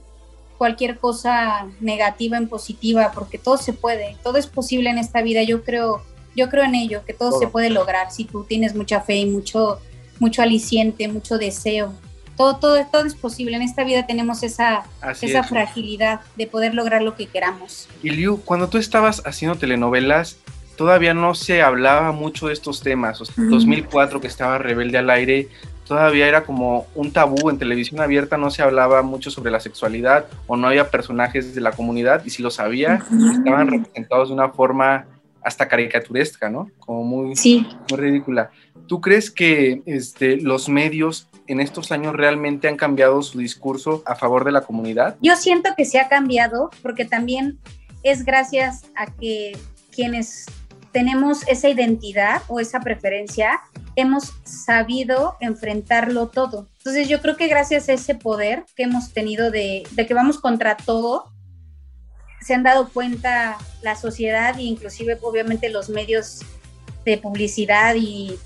[0.58, 5.42] cualquier cosa negativa en positiva, porque todo se puede, todo es posible en esta vida.
[5.42, 6.02] Yo creo,
[6.36, 7.40] yo creo en ello, que todo, Todo.
[7.40, 9.80] se puede lograr si tú tienes mucha fe y mucho,
[10.18, 11.94] mucho aliciente, mucho deseo.
[12.36, 13.56] Todo, todo, todo es posible.
[13.56, 15.46] En esta vida tenemos esa, Así esa es.
[15.46, 17.88] fragilidad de poder lograr lo que queramos.
[18.02, 20.36] Y Liu, cuando tú estabas haciendo telenovelas,
[20.76, 23.20] todavía no se hablaba mucho de estos temas.
[23.20, 23.50] O sea, Ujú.
[23.50, 25.48] 2004 que estaba Rebelde al aire,
[25.86, 30.26] todavía era como un tabú en televisión abierta, no se hablaba mucho sobre la sexualidad
[30.46, 33.02] o no había personajes de la comunidad y si lo sabía,
[33.36, 35.06] estaban representados de una forma
[35.42, 36.70] hasta caricaturesca, ¿no?
[36.78, 38.50] Como muy, Sí, muy ridícula.
[38.86, 44.14] ¿Tú crees que este, los medios en estos años realmente han cambiado su discurso a
[44.14, 45.16] favor de la comunidad?
[45.20, 47.58] Yo siento que se ha cambiado porque también
[48.02, 49.56] es gracias a que
[49.90, 50.46] quienes
[50.92, 53.60] tenemos esa identidad o esa preferencia
[53.96, 56.68] hemos sabido enfrentarlo todo.
[56.78, 60.38] Entonces yo creo que gracias a ese poder que hemos tenido de, de que vamos
[60.38, 61.32] contra todo,
[62.40, 66.40] se han dado cuenta la sociedad e inclusive obviamente los medios
[67.04, 68.38] de publicidad y,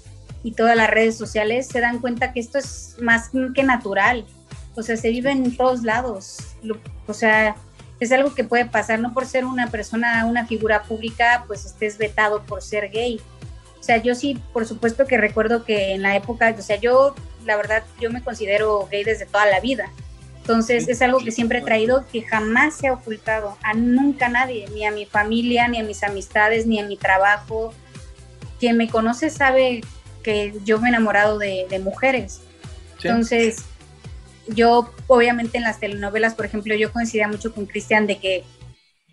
[0.42, 4.26] y todas las redes sociales se dan cuenta que esto es más que natural.
[4.74, 6.38] O sea, se vive en todos lados.
[7.07, 7.57] O sea,
[8.05, 11.98] es algo que puede pasar, no por ser una persona, una figura pública, pues estés
[11.98, 13.20] vetado por ser gay.
[13.78, 17.14] O sea, yo sí, por supuesto que recuerdo que en la época, o sea, yo,
[17.44, 19.90] la verdad, yo me considero gay desde toda la vida.
[20.38, 24.68] Entonces es algo que siempre he traído que jamás se ha ocultado a nunca nadie,
[24.74, 27.72] ni a mi familia, ni a mis amistades, ni a mi trabajo.
[28.61, 29.80] Quien me conoce sabe
[30.22, 32.40] que yo me he enamorado de, de mujeres.
[32.98, 33.09] Sí.
[33.09, 33.64] Entonces,
[34.49, 38.45] yo obviamente en las telenovelas, por ejemplo, yo coincidía mucho con Cristian de que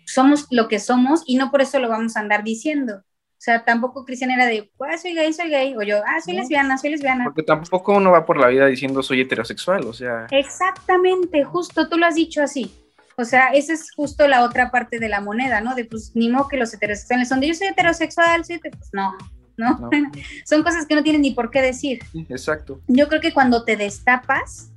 [0.06, 2.96] somos lo que somos y no por eso lo vamos a andar diciendo.
[2.96, 6.34] O sea, tampoco Cristian era de, ah, soy gay, soy gay, o yo, ah, soy
[6.34, 6.40] No.
[6.42, 7.24] lesbiana, soy lesbiana.
[7.24, 11.98] Porque tampoco uno va por la vida diciendo soy heterosexual, o sea, Exactamente, justo, tú
[11.98, 12.72] lo has dicho así.
[13.16, 15.74] O sea, esa es justo la otra parte de la moneda, ¿no?
[15.74, 18.76] De pues ni modo que los heterosexuales son de yo soy heterosexual, soy heter-".
[18.76, 19.12] pues no,
[19.56, 19.78] ¿no?
[19.78, 19.90] No.
[20.46, 22.00] son cosas que no tienen ni por qué decir.
[22.28, 22.80] exacto.
[22.86, 24.71] Yo creo que cuando te destapas,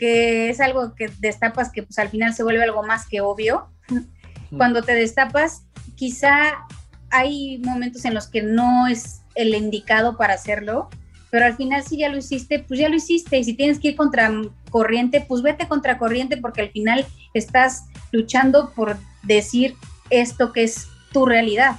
[0.00, 3.68] que es algo que destapas que pues al final se vuelve algo más que obvio,
[4.56, 6.66] cuando te destapas, quizá
[7.10, 10.88] hay momentos en los que no es el indicado para hacerlo,
[11.30, 13.38] pero al final si ya lo hiciste, pues ya lo hiciste.
[13.38, 14.32] Y si tienes que ir contra
[14.70, 19.74] corriente, pues vete contra corriente porque al final estás luchando por decir
[20.08, 21.76] esto que es tu realidad.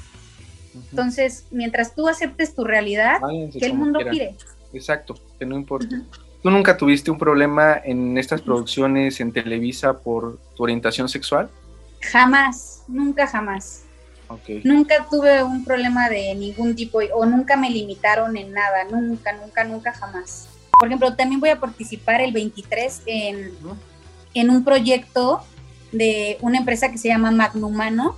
[0.91, 4.13] Entonces, mientras tú aceptes tu realidad, Váyanse que el mundo quieran.
[4.13, 4.35] gire.
[4.73, 6.03] Exacto, que no importa.
[6.41, 11.49] ¿Tú nunca tuviste un problema en estas producciones en Televisa por tu orientación sexual?
[12.01, 13.83] Jamás, nunca jamás.
[14.63, 19.63] Nunca tuve un problema de ningún tipo o nunca me limitaron en nada, nunca, nunca,
[19.63, 20.47] nunca, jamás.
[20.79, 23.51] Por ejemplo, también voy a participar el 23 en,
[24.33, 25.43] en un proyecto
[25.91, 28.17] de una empresa que se llama Magnumano,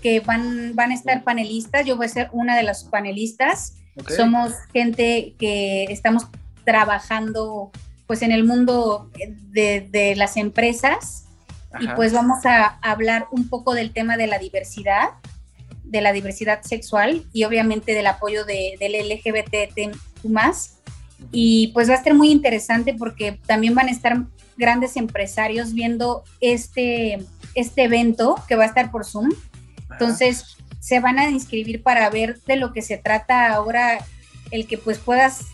[0.00, 3.74] que van, van a estar panelistas, yo voy a ser una de las panelistas.
[4.16, 6.28] Somos gente que estamos
[6.68, 7.70] trabajando
[8.06, 9.10] pues en el mundo
[9.52, 11.24] de, de las empresas
[11.80, 15.10] y pues vamos a hablar un poco del tema de la diversidad,
[15.84, 20.74] de la diversidad sexual y obviamente del apoyo de, del LGBT más.
[21.32, 24.24] Y pues va a estar muy interesante porque también van a estar
[24.58, 29.30] grandes empresarios viendo este, este evento que va a estar por Zoom.
[29.90, 33.98] Entonces se van a inscribir para ver de lo que se trata ahora,
[34.50, 35.46] el que pues puedas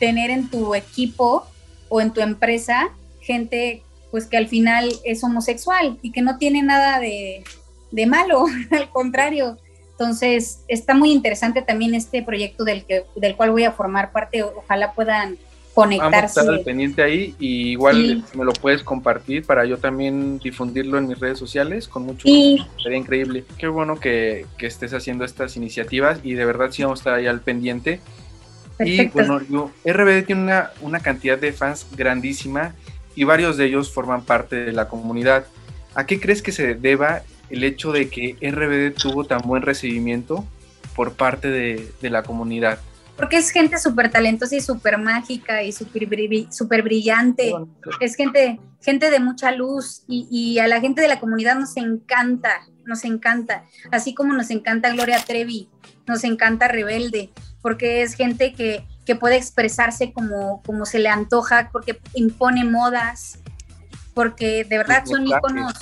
[0.00, 1.46] tener en tu equipo
[1.88, 2.90] o en tu empresa
[3.20, 7.44] gente pues que al final es homosexual y que no tiene nada de,
[7.92, 9.56] de malo, al contrario.
[9.92, 14.42] Entonces está muy interesante también este proyecto del, que, del cual voy a formar parte,
[14.42, 15.36] ojalá puedan
[15.76, 16.40] Vamos a conectarse.
[16.40, 18.36] estar al pendiente ahí y igual Sí.
[18.36, 22.56] me lo puedes compartir para yo también difundirlo en mis redes sociales con mucho Sí.
[22.58, 22.82] gusto.
[22.82, 23.44] Sería increíble.
[23.56, 27.14] Qué bueno que, que estés haciendo estas iniciativas y de verdad sí vamos a estar
[27.14, 28.00] ahí al pendiente.
[28.84, 32.74] Y bueno, yo, RBD tiene una, una cantidad de fans grandísima
[33.14, 35.46] y varios de ellos forman parte de la comunidad.
[35.94, 40.44] ¿A qué crees que se deba el hecho de que RBD tuvo tan buen recibimiento
[40.94, 42.78] por parte de, de la comunidad?
[43.20, 47.52] Porque es gente súper talentosa y súper mágica y súper brillante.
[48.00, 51.76] Es gente, gente de mucha luz y, y a la gente de la comunidad nos
[51.76, 53.64] encanta, nos encanta.
[53.90, 55.68] Así como nos encanta Gloria Trevi,
[56.06, 57.30] nos encanta Rebelde,
[57.62, 63.38] porque es gente que, que puede expresarse como, como se le antoja, porque impone modas,
[64.14, 65.74] porque de verdad son íconos.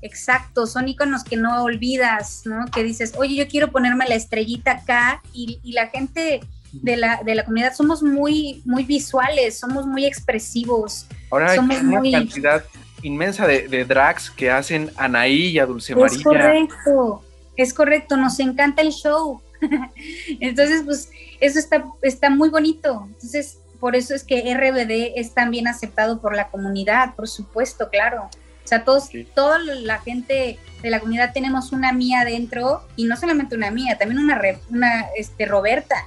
[0.00, 2.66] Exacto, son íconos que no olvidas, ¿no?
[2.66, 6.40] Que dices, oye, yo quiero ponerme la estrellita acá y, y la gente
[6.70, 11.06] de la, de la comunidad somos muy, muy visuales, somos muy expresivos.
[11.30, 12.62] Ahora hay Somos una muy- cantidad
[13.02, 16.22] inmensa de, de drags que hacen Anaí y a Dulce Es María.
[16.22, 17.24] correcto,
[17.56, 19.40] es correcto, nos encanta el show.
[20.40, 23.04] Entonces, pues eso está, está muy bonito.
[23.06, 27.88] Entonces, por eso es que RBD es tan bien aceptado por la comunidad, por supuesto,
[27.90, 28.28] claro.
[28.64, 29.26] O sea, todos, Sí.
[29.34, 33.96] toda la gente de la comunidad tenemos una mía dentro y no solamente una mía,
[33.96, 34.40] también una,
[34.70, 36.06] una este, Roberta.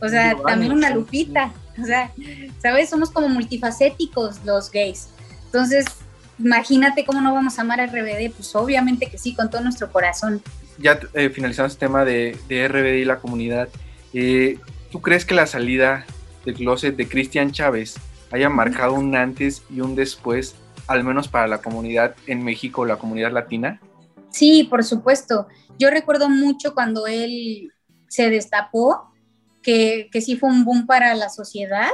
[0.00, 1.52] O sea, también una sí, Lupita.
[1.80, 2.10] O sea,
[2.60, 2.90] ¿sabes?
[2.90, 5.08] Somos como multifacéticos los gays.
[5.46, 5.86] Entonces,
[6.38, 8.32] imagínate cómo no vamos a amar a RBD.
[8.34, 10.42] Pues obviamente que sí, con todo nuestro corazón.
[10.78, 13.68] Ya eh, finalizando este tema de, de RBD y la comunidad,
[14.12, 14.58] eh,
[14.90, 16.04] ¿tú crees que la salida
[16.44, 17.96] del closet de Cristian Chávez
[18.30, 20.56] haya marcado un antes y un después,
[20.86, 23.80] al menos para la comunidad en México, la comunidad latina?
[24.30, 25.46] Sí, por supuesto.
[25.78, 27.72] Yo recuerdo mucho cuando él
[28.08, 29.12] se destapó,
[29.62, 31.88] que, que sí fue un boom para la sociedad.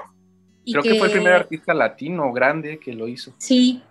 [0.64, 3.32] Y Creo que, fue el primer artista latino grande que lo hizo.
[3.38, 3.82] Sí,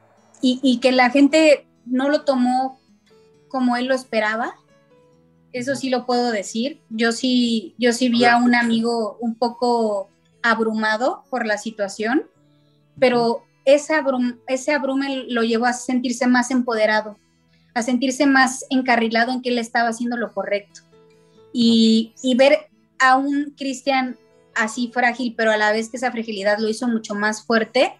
[0.41, 2.79] y, y que la gente no lo tomó
[3.47, 4.55] como él lo esperaba.
[5.51, 6.79] Eso sí lo puedo decir.
[6.89, 10.09] Yo sí, yo sí vi a un amigo un poco
[10.41, 12.23] abrumado por la situación,
[12.99, 17.17] pero ese, abrum, ese abrume lo llevó a sentirse más empoderado,
[17.73, 20.81] a sentirse más encarrilado en que él estaba haciendo lo correcto.
[21.51, 22.69] Y, y ver
[22.99, 24.17] a un Cristian
[24.55, 27.93] así frágil, pero a la vez que esa fragilidad lo hizo mucho más fuerte,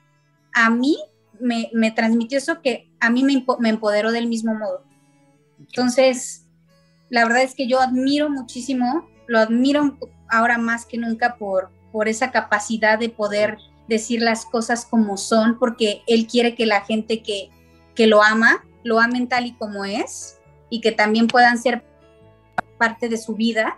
[0.53, 0.97] a mí
[1.39, 4.83] me, me transmitió eso que a mí me, me empoderó del mismo modo.
[5.59, 6.45] Entonces,
[7.09, 9.97] la verdad es que yo admiro muchísimo, lo admiro
[10.29, 13.57] ahora más que nunca por, por esa capacidad de poder
[13.87, 17.49] decir las cosas como son, porque él quiere que la gente que,
[17.95, 20.39] que lo ama, lo amen tal y como es,
[20.69, 21.83] y que también puedan ser
[22.77, 23.77] parte de su vida,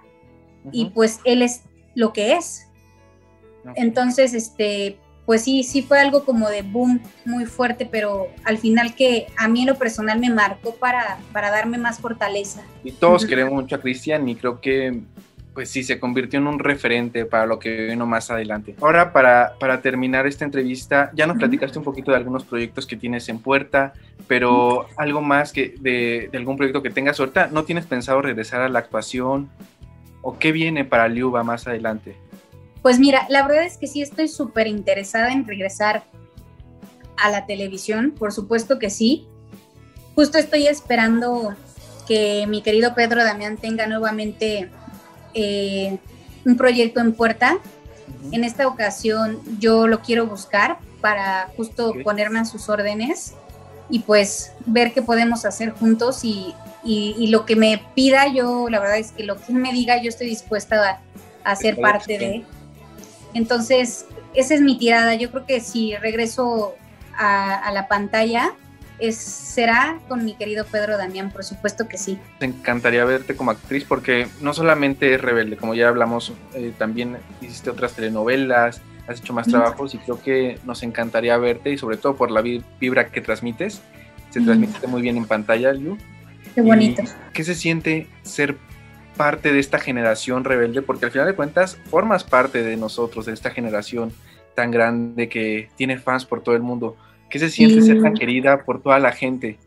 [0.71, 1.63] y pues él es
[1.95, 2.67] lo que es.
[3.75, 8.95] Entonces, este, pues sí, sí fue algo como de boom muy fuerte, pero al final
[8.95, 12.63] que a mí en lo personal me marcó para, para darme más fortaleza.
[12.83, 15.01] Y todos queremos mucho a Cristian y creo que,
[15.53, 18.75] pues sí, se convirtió en un referente para lo que vino más adelante.
[18.81, 22.97] Ahora, para, para terminar esta entrevista, ya nos platicaste un poquito de algunos proyectos que
[22.97, 23.93] tienes en puerta,
[24.27, 28.61] pero algo más que de, de algún proyecto que tengas ahorita, ¿no tienes pensado regresar
[28.61, 29.49] a la actuación?
[30.23, 32.15] ¿O qué viene para Liuba más adelante?
[32.81, 36.03] Pues mira, la verdad es que sí estoy súper interesada en regresar
[37.17, 39.27] a la televisión, por supuesto que sí.
[40.15, 41.55] Justo estoy esperando
[42.07, 44.69] que mi querido Pedro Damián tenga nuevamente
[45.33, 45.97] eh,
[46.45, 47.59] un proyecto en puerta.
[48.31, 53.33] En esta ocasión yo lo quiero buscar para justo ponerme a sus órdenes
[53.89, 56.53] y pues ver qué podemos hacer juntos y,
[56.83, 60.01] y- y lo que me pida yo, la verdad es que lo que me diga
[60.01, 61.01] yo estoy dispuesta
[61.43, 62.45] a, a ser parte de.
[63.33, 65.15] Entonces, esa es mi tirada.
[65.15, 66.75] Yo creo que si regreso
[67.17, 68.51] a, a la pantalla,
[68.99, 72.19] es, será con mi querido Pedro Damián, por supuesto que sí.
[72.39, 77.17] Te encantaría verte como actriz porque no solamente es rebelde, como ya hablamos, eh, también
[77.41, 81.97] hiciste otras telenovelas, has hecho más trabajos y creo que nos encantaría verte y sobre
[81.97, 83.81] todo por la vi- vibra que transmites.
[84.29, 85.97] Se transmite muy bien en pantalla, Liu.
[86.53, 87.01] Qué bonito.
[87.01, 88.55] ¿Y ¿Qué se siente ser
[89.21, 90.81] parte de esta generación rebelde?
[90.81, 94.11] Porque al final de cuentas formas parte de nosotros, de esta generación
[94.55, 96.95] tan grande que tiene fans por todo el mundo.
[97.29, 97.87] ¿Qué se siente Sí.
[97.87, 99.57] ser tan querida por toda la gente?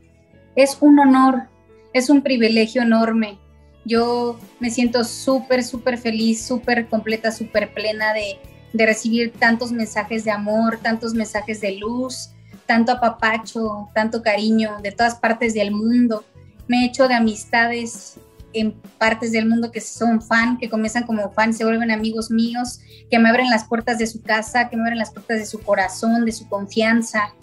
[0.57, 1.35] es un honor,
[1.93, 3.39] es un privilegio enorme.
[3.85, 8.39] Yo me siento súper, súper feliz, súper completa, súper plena de,
[8.73, 12.31] de recibir tantos mensajes de amor, tantos mensajes de luz,
[12.67, 16.25] tanto apapacho, tanto cariño de todas partes del mundo.
[16.69, 18.17] Me he hecho de amistades
[18.55, 22.81] en partes del mundo que son fan, que comienzan como fan, se vuelven amigos míos,
[23.11, 25.61] que me abren las puertas de su casa, que me abren las puertas de su
[25.61, 27.35] corazón, de su confianza.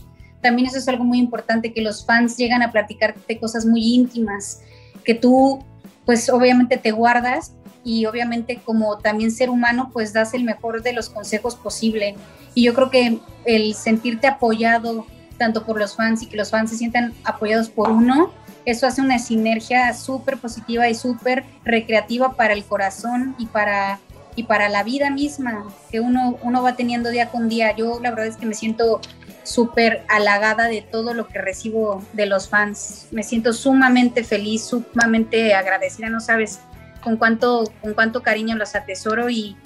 [0.42, 4.62] También eso es algo muy importante, que los fans llegan a platicarte cosas muy íntimas,
[5.04, 5.64] que tú
[6.06, 7.54] pues obviamente te guardas
[7.84, 12.16] y obviamente como también ser humano pues das el mejor de los consejos posible.
[12.54, 15.06] Y yo creo que el sentirte apoyado
[15.38, 18.32] tanto por los fans y que los fans se sientan apoyados por uno,
[18.66, 24.00] eso hace una sinergia súper positiva y súper recreativa para el corazón y para,
[24.36, 27.76] y para la vida misma que uno, uno va teniendo día con día.
[27.76, 29.02] Yo la verdad es que me siento
[29.44, 33.08] súper halagada de todo lo que recibo de los fans.
[33.12, 36.60] Me siento sumamente feliz, sumamente agradecida, no sabes
[37.02, 39.58] con cuánto, con cuánto cariño los atesoro y,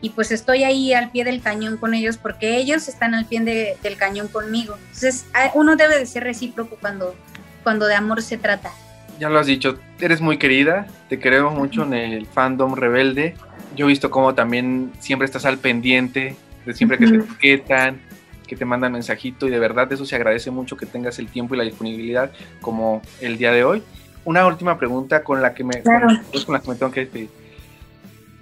[0.00, 3.40] y pues estoy ahí al pie del cañón con ellos porque ellos están al pie
[3.40, 4.76] de- del cañón conmigo.
[4.86, 5.24] Entonces
[5.54, 7.16] uno debe de ser recíproco cuando,
[7.64, 8.70] cuando de amor se trata.
[9.18, 13.34] Ya lo has dicho, eres muy querida, te queremos mucho en el fandom rebelde.
[13.74, 18.00] Yo he visto cómo también siempre estás al pendiente, de siempre que te etiquetan,
[18.46, 21.54] que te mandan mensajito y de verdad eso se agradece mucho que tengas el tiempo
[21.54, 23.82] y la disponibilidad como el día de hoy.
[24.24, 26.08] Una última pregunta con la que me, Claro.
[26.32, 27.28] con, con la que me tengo que despedir.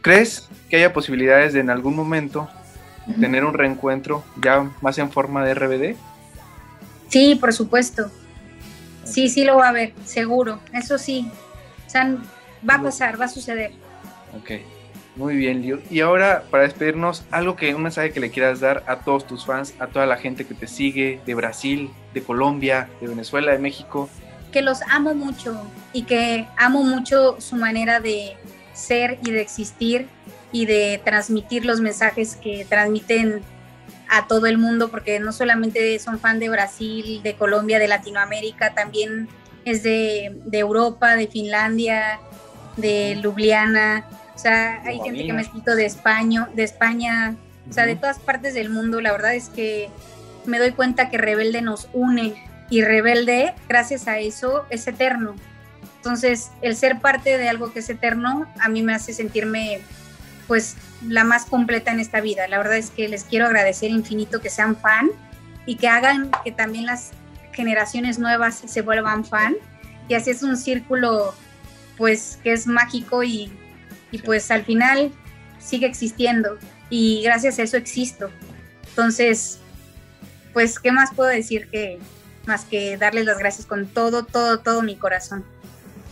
[0.00, 2.48] ¿Crees que haya posibilidades de en algún momento
[3.20, 5.96] tener un reencuentro ya más en forma de RBD?
[7.08, 8.10] Sí, por supuesto.
[9.04, 10.60] Sí, sí lo va a haber, seguro.
[10.72, 11.30] Eso sí.
[11.86, 12.16] O sea,
[12.68, 13.72] va a pasar, va a suceder.
[14.36, 14.62] Ok,
[15.16, 15.80] muy bien, Liu.
[15.90, 19.44] Y ahora, para despedirnos, algo que, un mensaje que le quieras dar a todos tus
[19.44, 23.58] fans, a toda la gente que te sigue, de Brasil, de Colombia, de Venezuela, de
[23.58, 24.08] México.
[24.52, 28.36] que los amo mucho y que amo mucho su manera de
[28.74, 30.08] ser y de existir
[30.52, 33.42] y de transmitir los mensajes que transmiten
[34.12, 38.74] a todo el mundo, porque no solamente son fan de Brasil, de Colombia, de Latinoamérica,
[38.74, 39.28] también
[39.64, 42.20] es de, de Europa, de Finlandia,
[42.76, 44.04] de Ljubljana,
[44.34, 47.36] o sea, hay gente que me ha escrito de España, de España,
[47.68, 49.00] o sea, de todas partes del mundo.
[49.00, 49.88] La verdad es que
[50.46, 52.34] me doy cuenta que Rebelde nos une
[52.68, 55.34] y Rebelde, gracias a eso, es eterno.
[55.96, 59.80] Entonces, el ser parte de algo que es eterno, a mí me hace sentirme,
[60.52, 60.76] pues,
[61.08, 62.46] la más completa en esta vida.
[62.46, 65.08] La verdad es que les quiero agradecer infinito que sean fan
[65.64, 67.12] y que hagan que también las
[67.54, 69.56] generaciones nuevas se vuelvan fan.
[70.08, 71.34] Y así es un círculo,
[71.96, 73.50] pues, que es mágico y,
[74.10, 75.10] y pues al final
[75.58, 76.58] sigue existiendo.
[76.90, 78.28] Y gracias a eso existo.
[78.90, 79.58] Entonces,
[80.52, 81.98] pues, ¿qué más puedo decir que
[82.44, 85.46] más que darles las gracias con todo, todo, todo mi corazón?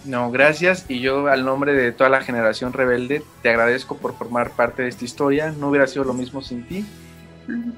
[0.05, 0.87] No, gracias.
[0.89, 4.89] Y yo, al nombre de toda la generación rebelde, te agradezco por formar parte de
[4.89, 5.53] esta historia.
[5.53, 6.87] No hubiera sido lo mismo sin ti.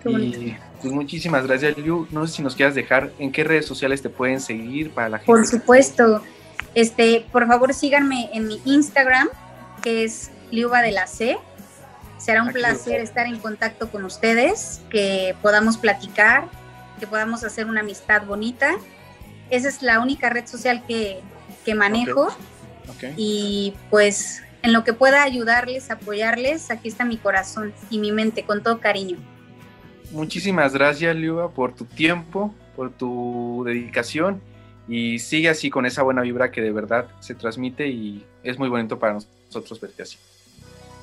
[0.03, 0.11] Qué.
[0.11, 2.07] Y pues muchísimas gracias, Liu.
[2.11, 5.19] No sé si nos quieras dejar en qué redes sociales te pueden seguir para la
[5.19, 5.33] gente.
[5.33, 6.23] Por supuesto.
[6.75, 9.29] Este, por favor, síganme en mi Instagram,
[9.83, 11.39] que es Liuba de la C.
[12.19, 16.49] Será un Aquí placer estar en contacto con ustedes, que podamos platicar,
[17.01, 18.77] que podamos hacer una amistad bonita.
[19.51, 21.21] Esa es la única red social que,
[21.65, 22.29] que manejo
[23.17, 28.45] y pues en lo que pueda ayudarles, apoyarles, aquí está mi corazón y mi mente
[28.45, 29.19] con todo cariño.
[30.13, 34.41] Muchísimas gracias, Liuba, por tu tiempo, por tu dedicación
[34.89, 38.69] y sigue así con esa buena vibra que de verdad se transmite y es muy
[38.69, 40.19] bonito para nosotros verte así.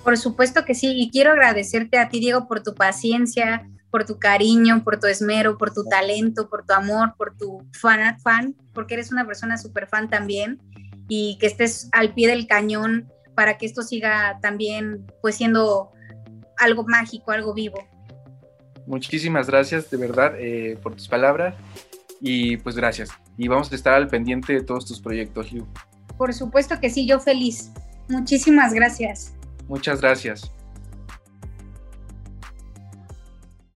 [0.03, 4.20] Por supuesto que sí, y quiero agradecerte a ti, Diego, por tu paciencia, por tu
[4.20, 8.94] cariño, por tu esmero, por tu talento, por tu amor, por tu fan, fan porque
[8.94, 10.60] eres una persona súper fan también,
[11.10, 15.92] y que estés al pie del cañón para que esto siga también pues siendo
[16.58, 17.80] algo mágico, algo vivo.
[18.86, 21.56] Muchísimas gracias de verdad eh, por tus palabras
[22.22, 23.10] y pues gracias.
[23.38, 25.68] Y vamos a estar al pendiente de todos tus proyectos, Liu.
[26.18, 27.72] Por supuesto que sí, yo feliz.
[28.08, 29.34] Muchísimas gracias.
[29.68, 30.52] Muchas gracias.